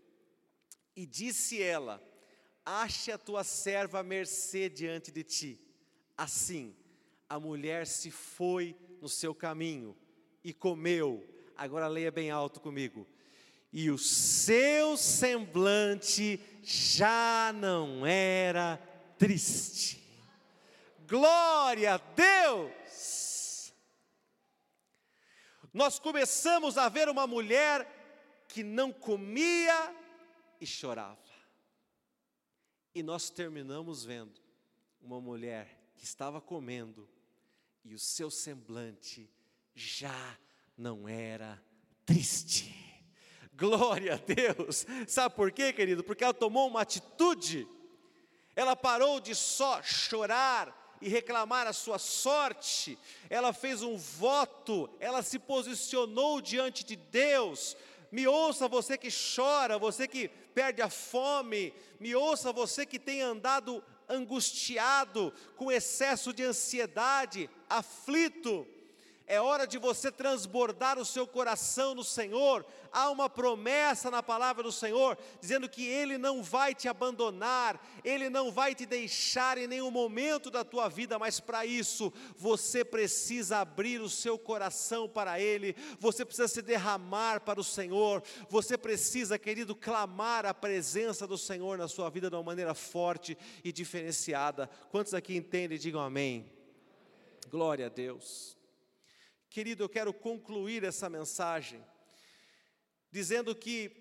E 0.93 1.05
disse 1.05 1.61
ela: 1.61 2.01
Ache 2.65 3.11
a 3.11 3.17
tua 3.17 3.45
serva 3.45 4.03
mercê 4.03 4.69
diante 4.69 5.09
de 5.09 5.23
ti. 5.23 5.59
Assim, 6.17 6.75
a 7.29 7.39
mulher 7.39 7.87
se 7.87 8.11
foi 8.11 8.75
no 9.01 9.07
seu 9.07 9.33
caminho 9.33 9.95
e 10.43 10.53
comeu. 10.53 11.25
Agora 11.55 11.87
leia 11.87 12.11
bem 12.11 12.29
alto 12.29 12.59
comigo 12.59 13.07
e 13.73 13.89
o 13.89 13.97
seu 13.97 14.97
semblante 14.97 16.39
já 16.61 17.51
não 17.53 18.05
era 18.05 18.77
triste. 19.17 20.01
Glória 21.07 21.95
a 21.95 21.97
Deus! 21.97 23.73
Nós 25.73 25.99
começamos 25.99 26.77
a 26.77 26.89
ver 26.89 27.07
uma 27.07 27.25
mulher 27.25 27.87
que 28.47 28.63
não 28.63 28.91
comia 28.91 29.95
e 30.59 30.65
chorava. 30.65 31.17
E 32.93 33.01
nós 33.01 33.29
terminamos 33.29 34.03
vendo 34.03 34.41
uma 35.01 35.21
mulher 35.21 35.81
que 35.95 36.03
estava 36.03 36.41
comendo 36.41 37.09
e 37.83 37.93
o 37.93 37.99
seu 37.99 38.29
semblante 38.29 39.29
já 39.73 40.37
não 40.77 41.07
era 41.07 41.61
triste. 42.05 42.90
Glória 43.61 44.15
a 44.15 44.17
Deus. 44.17 44.87
Sabe 45.07 45.35
por 45.35 45.51
quê, 45.51 45.71
querido? 45.71 46.03
Porque 46.03 46.23
ela 46.23 46.33
tomou 46.33 46.67
uma 46.67 46.81
atitude. 46.81 47.67
Ela 48.55 48.75
parou 48.75 49.19
de 49.19 49.35
só 49.35 49.83
chorar 49.83 50.97
e 50.99 51.07
reclamar 51.07 51.67
a 51.67 51.73
sua 51.73 51.99
sorte. 51.99 52.97
Ela 53.29 53.53
fez 53.53 53.83
um 53.83 53.97
voto, 53.97 54.89
ela 54.99 55.21
se 55.21 55.37
posicionou 55.37 56.41
diante 56.41 56.83
de 56.83 56.95
Deus. 56.95 57.77
Me 58.11 58.27
ouça 58.27 58.67
você 58.67 58.97
que 58.97 59.09
chora, 59.09 59.77
você 59.77 60.07
que 60.07 60.27
perde 60.27 60.81
a 60.81 60.89
fome, 60.89 61.71
me 61.99 62.15
ouça 62.15 62.51
você 62.51 62.83
que 62.83 62.97
tem 62.97 63.21
andado 63.21 63.83
angustiado, 64.09 65.31
com 65.55 65.71
excesso 65.71 66.33
de 66.33 66.43
ansiedade, 66.43 67.47
aflito 67.69 68.67
é 69.31 69.39
hora 69.39 69.65
de 69.65 69.77
você 69.77 70.11
transbordar 70.11 70.99
o 70.99 71.05
seu 71.05 71.25
coração 71.25 71.95
no 71.95 72.03
Senhor. 72.03 72.65
Há 72.91 73.09
uma 73.09 73.29
promessa 73.29 74.11
na 74.11 74.21
palavra 74.21 74.61
do 74.61 74.73
Senhor, 74.73 75.17
dizendo 75.39 75.69
que 75.69 75.87
Ele 75.87 76.17
não 76.17 76.43
vai 76.43 76.75
te 76.75 76.89
abandonar, 76.89 77.81
Ele 78.03 78.29
não 78.29 78.51
vai 78.51 78.75
te 78.75 78.85
deixar 78.85 79.57
em 79.57 79.67
nenhum 79.67 79.89
momento 79.89 80.51
da 80.51 80.65
tua 80.65 80.89
vida, 80.89 81.17
mas 81.17 81.39
para 81.39 81.65
isso 81.65 82.11
você 82.35 82.83
precisa 82.83 83.59
abrir 83.59 84.01
o 84.01 84.09
seu 84.09 84.37
coração 84.37 85.07
para 85.07 85.39
Ele, 85.39 85.77
você 85.97 86.25
precisa 86.25 86.49
se 86.49 86.61
derramar 86.61 87.39
para 87.39 87.57
o 87.57 87.63
Senhor, 87.63 88.21
você 88.49 88.77
precisa, 88.77 89.39
querido, 89.39 89.73
clamar 89.73 90.45
a 90.45 90.53
presença 90.53 91.25
do 91.25 91.37
Senhor 91.37 91.77
na 91.77 91.87
sua 91.87 92.09
vida 92.09 92.29
de 92.29 92.35
uma 92.35 92.43
maneira 92.43 92.73
forte 92.73 93.37
e 93.63 93.71
diferenciada. 93.71 94.69
Quantos 94.89 95.13
aqui 95.13 95.37
entendem? 95.37 95.79
Digam 95.79 96.01
amém. 96.01 96.51
Glória 97.49 97.85
a 97.85 97.89
Deus. 97.89 98.59
Querido, 99.51 99.83
eu 99.83 99.89
quero 99.89 100.13
concluir 100.13 100.81
essa 100.85 101.09
mensagem 101.09 101.85
dizendo 103.11 103.53
que 103.53 103.91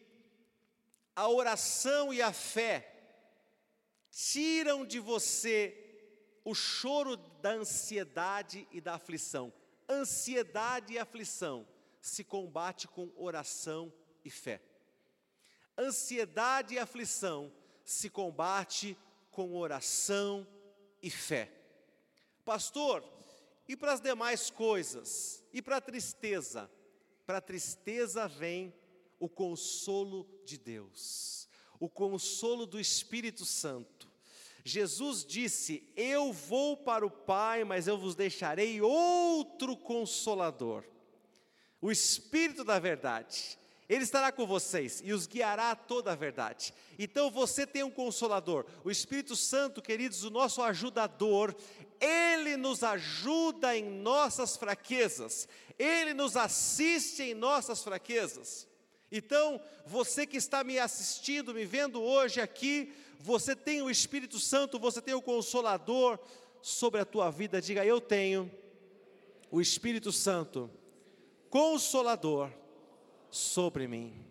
a 1.16 1.28
oração 1.28 2.14
e 2.14 2.22
a 2.22 2.32
fé 2.32 2.88
tiram 4.12 4.86
de 4.86 5.01
você 5.01 5.76
o 6.44 6.55
choro 6.55 7.16
da 7.16 7.51
ansiedade 7.51 8.68
e 8.70 8.80
da 8.80 8.94
aflição. 8.94 9.53
Ansiedade 9.88 10.92
e 10.92 11.01
aflição 11.01 11.66
se 12.01 12.22
combate 12.22 12.86
com 12.86 13.12
oração 13.16 13.92
e 14.24 14.30
fé. 14.30 14.62
Ansiedade 15.76 16.74
e 16.74 16.78
aflição 16.78 17.53
se 17.84 18.09
combate 18.09 18.96
com 19.32 19.57
oração 19.57 20.46
e 21.03 21.11
fé. 21.11 21.51
Pastor, 22.44 23.03
e 23.71 23.77
para 23.77 23.93
as 23.93 24.01
demais 24.01 24.51
coisas? 24.51 25.45
E 25.53 25.62
para 25.62 25.77
a 25.77 25.81
tristeza? 25.81 26.68
Para 27.25 27.39
a 27.39 27.41
tristeza 27.41 28.27
vem 28.27 28.75
o 29.16 29.29
consolo 29.29 30.27
de 30.45 30.59
Deus, 30.59 31.49
o 31.79 31.89
consolo 31.89 32.66
do 32.66 32.81
Espírito 32.81 33.45
Santo. 33.45 34.11
Jesus 34.64 35.25
disse: 35.25 35.89
Eu 35.95 36.33
vou 36.33 36.79
para 36.79 37.07
o 37.07 37.11
Pai, 37.12 37.62
mas 37.62 37.87
eu 37.87 37.97
vos 37.97 38.16
deixarei 38.16 38.83
outro 38.83 39.77
consolador, 39.77 40.83
o 41.81 41.93
Espírito 41.93 42.64
da 42.64 42.81
Verdade. 42.81 43.57
Ele 43.89 44.05
estará 44.05 44.31
com 44.31 44.47
vocês 44.47 45.03
e 45.05 45.12
os 45.12 45.27
guiará 45.27 45.73
a 45.73 45.77
toda 45.77 46.12
a 46.12 46.14
verdade. 46.14 46.73
Então 46.97 47.29
você 47.29 47.66
tem 47.66 47.83
um 47.83 47.91
consolador, 47.91 48.64
o 48.85 48.91
Espírito 48.91 49.35
Santo, 49.35 49.83
queridos, 49.83 50.23
o 50.23 50.31
nosso 50.31 50.62
ajudador, 50.62 51.53
ele 52.01 52.57
nos 52.57 52.82
ajuda 52.82 53.76
em 53.76 53.84
nossas 53.84 54.57
fraquezas, 54.57 55.46
ele 55.78 56.14
nos 56.14 56.36
assiste 56.36 57.22
em 57.22 57.34
nossas 57.34 57.82
fraquezas. 57.82 58.66
Então, 59.12 59.61
você 59.86 60.26
que 60.26 60.36
está 60.36 60.62
me 60.62 60.78
assistindo, 60.78 61.53
me 61.53 61.64
vendo 61.64 62.01
hoje 62.01 62.40
aqui, 62.40 62.92
você 63.18 63.55
tem 63.55 63.82
o 63.82 63.90
Espírito 63.90 64.38
Santo, 64.38 64.78
você 64.78 65.03
tem 65.03 65.14
o 65.14 65.22
Consolador 65.22 66.18
sobre 66.62 67.01
a 67.01 67.05
tua 67.05 67.30
vida. 67.30 67.61
Diga, 67.61 67.84
eu 67.84 68.01
tenho 68.01 68.51
o 69.51 69.61
Espírito 69.61 70.12
Santo, 70.12 70.70
Consolador 71.51 72.51
sobre 73.28 73.88
mim. 73.88 74.24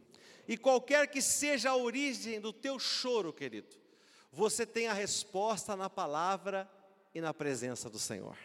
E 0.47 0.57
qualquer 0.57 1.07
que 1.07 1.21
seja 1.21 1.71
a 1.71 1.75
origem 1.75 2.39
do 2.39 2.53
teu 2.53 2.79
choro, 2.79 3.33
querido, 3.33 3.75
você 4.31 4.65
tem 4.65 4.87
a 4.87 4.93
resposta 4.93 5.75
na 5.75 5.89
palavra 5.89 6.69
e 7.13 7.21
na 7.21 7.33
presença 7.33 7.89
do 7.89 7.99
Senhor. 7.99 8.37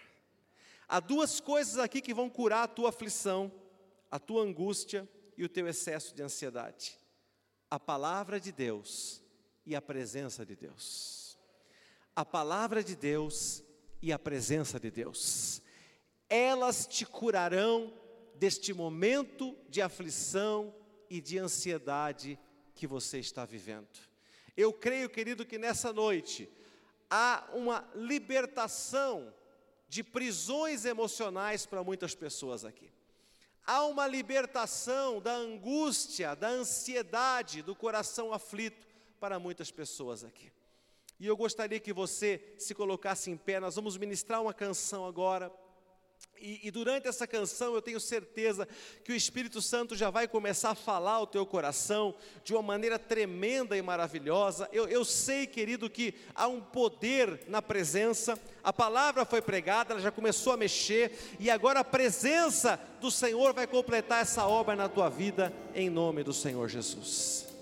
Há 0.89 1.01
duas 1.01 1.41
coisas 1.41 1.79
aqui 1.79 2.01
que 2.01 2.15
vão 2.15 2.29
curar 2.29 2.65
a 2.65 2.69
tua 2.69 2.91
aflição, 2.91 3.53
a 4.11 4.19
tua 4.19 4.43
angústia 4.43 5.09
e 5.37 5.45
o 5.45 5.49
teu 5.49 5.67
excesso 5.67 6.15
de 6.15 6.23
ansiedade: 6.23 6.99
a 7.71 7.81
palavra 7.81 8.39
de 8.39 8.53
Deus 8.53 9.23
e 9.67 9.75
a 9.75 9.83
presença 9.83 10.45
de 10.45 10.55
Deus. 10.55 11.39
A 12.15 12.25
palavra 12.25 12.83
de 12.85 12.95
Deus 12.95 13.62
e 14.01 14.12
a 14.12 14.19
presença 14.19 14.79
de 14.79 14.91
Deus. 14.91 15.61
Elas 16.29 16.87
te 16.87 17.05
curarão 17.05 17.93
deste 18.37 18.73
momento 18.73 19.57
de 19.69 19.81
aflição 19.83 20.75
e 21.11 21.21
de 21.21 21.39
ansiedade 21.39 22.39
que 22.75 22.87
você 22.87 23.19
está 23.19 23.45
vivendo. 23.45 23.89
Eu 24.57 24.73
creio, 24.73 25.09
querido, 25.09 25.45
que 25.45 25.59
nessa 25.59 25.93
noite 25.93 26.49
há 27.11 27.45
uma 27.53 27.89
libertação 27.95 29.33
de 29.89 30.03
prisões 30.03 30.85
emocionais 30.85 31.67
para 31.67 31.85
muitas 31.85 32.15
pessoas 32.15 32.65
aqui. 32.65 32.91
Há 33.67 33.85
uma 33.87 34.07
libertação 34.07 35.21
da 35.21 35.33
angústia, 35.33 36.35
da 36.35 36.49
ansiedade, 36.49 37.63
do 37.63 37.75
coração 37.75 38.33
aflito 38.33 38.87
para 39.19 39.39
muitas 39.39 39.71
pessoas 39.71 40.23
aqui. 40.23 40.53
E 41.19 41.27
eu 41.27 41.37
gostaria 41.37 41.81
que 41.81 41.93
você 41.93 42.55
se 42.59 42.75
colocasse 42.75 43.31
em 43.31 43.37
pé, 43.37 43.61
nós 43.61 43.77
vamos 43.77 43.97
ministrar 43.97 44.43
uma 44.43 44.53
canção 44.53 45.07
agora. 45.07 45.51
E, 46.41 46.61
e, 46.64 46.70
durante 46.70 47.09
essa 47.09 47.26
canção 47.26 47.74
eu 47.74 47.80
tenho 47.80 47.99
certeza 47.99 48.68
que 49.03 49.12
o 49.12 49.14
Espírito 49.14 49.62
Santo 49.62 49.97
já 49.97 50.11
vai 50.11 50.28
começar 50.28 50.70
a 50.70 50.74
falar 50.74 51.12
ao 51.12 51.26
teu 51.26 51.47
coração 51.47 52.14
de 52.45 52.53
uma 52.53 52.62
maneira 52.62 52.99
tremenda 52.99 53.76
e 53.76 53.82
maravilhosa. 53.82 54.68
Eu, 54.72 54.87
eu 54.89 55.05
sei, 55.05 55.47
querido, 55.47 55.89
que 55.89 56.14
há 56.35 56.47
um 56.47 56.61
poder 56.61 57.41
na 57.49 57.62
presença. 57.62 58.39
A 58.62 58.72
palavra 58.72 59.24
foi 59.24 59.41
pregada, 59.41 59.95
ela 59.95 60.03
já 60.03 60.11
começou 60.11 60.53
a 60.53 60.57
mexer, 60.57 61.12
e 61.39 61.51
agora 61.51 61.80
a 61.80 61.85
presença 61.85 62.78
do 63.01 63.11
Senhor 63.11 63.55
vai 63.55 63.66
completar 63.66 64.22
essa 64.22 64.47
obra 64.47 64.76
na 64.76 64.89
tua 64.89 65.09
vida, 65.09 65.53
em 65.74 65.89
nome 65.89 66.22
do 66.22 66.32
Senhor 66.32 66.68
Jesus. 66.68 67.54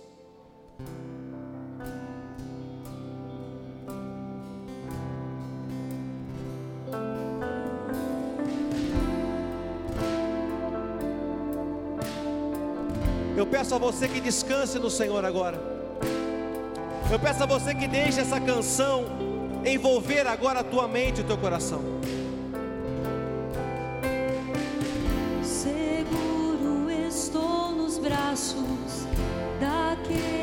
Eu 13.42 13.46
peço 13.48 13.74
a 13.74 13.78
você 13.78 14.06
que 14.06 14.20
descanse 14.20 14.78
no 14.78 14.88
Senhor 14.88 15.24
agora. 15.24 15.60
Eu 17.10 17.18
peço 17.18 17.42
a 17.42 17.46
você 17.46 17.74
que 17.74 17.88
deixe 17.88 18.20
essa 18.20 18.40
canção 18.40 19.04
envolver 19.66 20.28
agora 20.28 20.60
a 20.60 20.62
tua 20.62 20.86
mente 20.86 21.18
e 21.18 21.24
o 21.24 21.26
teu 21.26 21.36
coração. 21.36 21.82
Seguro 25.42 26.88
estou 26.88 27.72
nos 27.72 27.98
braços 27.98 29.08
daquele 29.60 30.41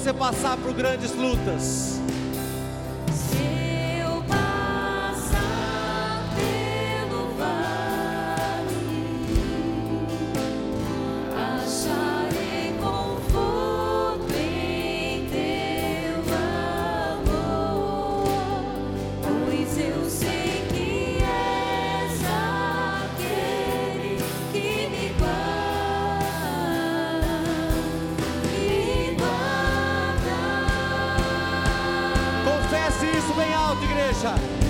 você 0.00 0.14
passar 0.14 0.56
por 0.56 0.72
grandes 0.72 1.14
lutas. 1.14 1.89
time. 34.20 34.69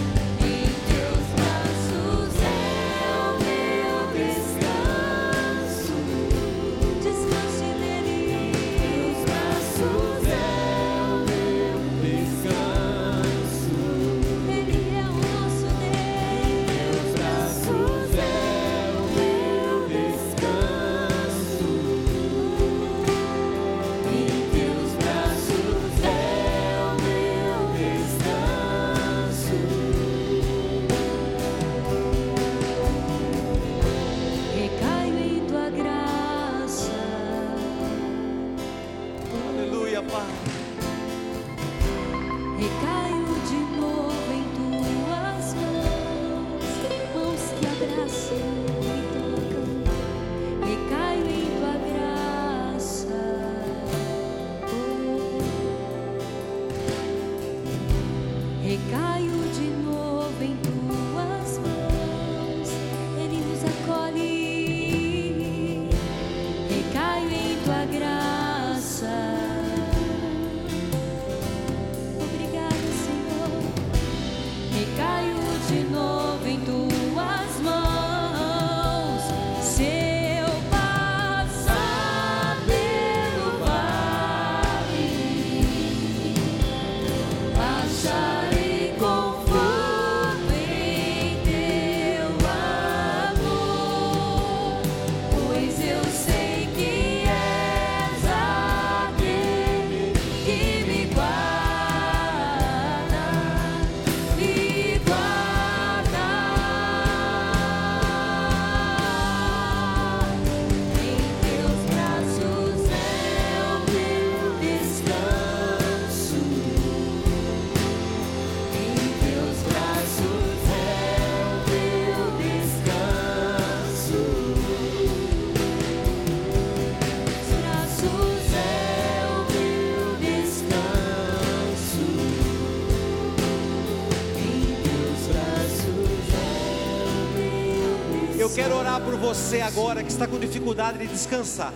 você 139.50 139.60
agora 139.62 140.04
que 140.04 140.12
está 140.12 140.28
com 140.28 140.38
dificuldade 140.38 140.98
de 140.98 141.08
descansar. 141.08 141.74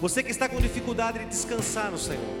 Você 0.00 0.22
que 0.22 0.30
está 0.30 0.48
com 0.48 0.60
dificuldade 0.60 1.18
de 1.18 1.24
descansar 1.24 1.90
no 1.90 1.98
Senhor. 1.98 2.33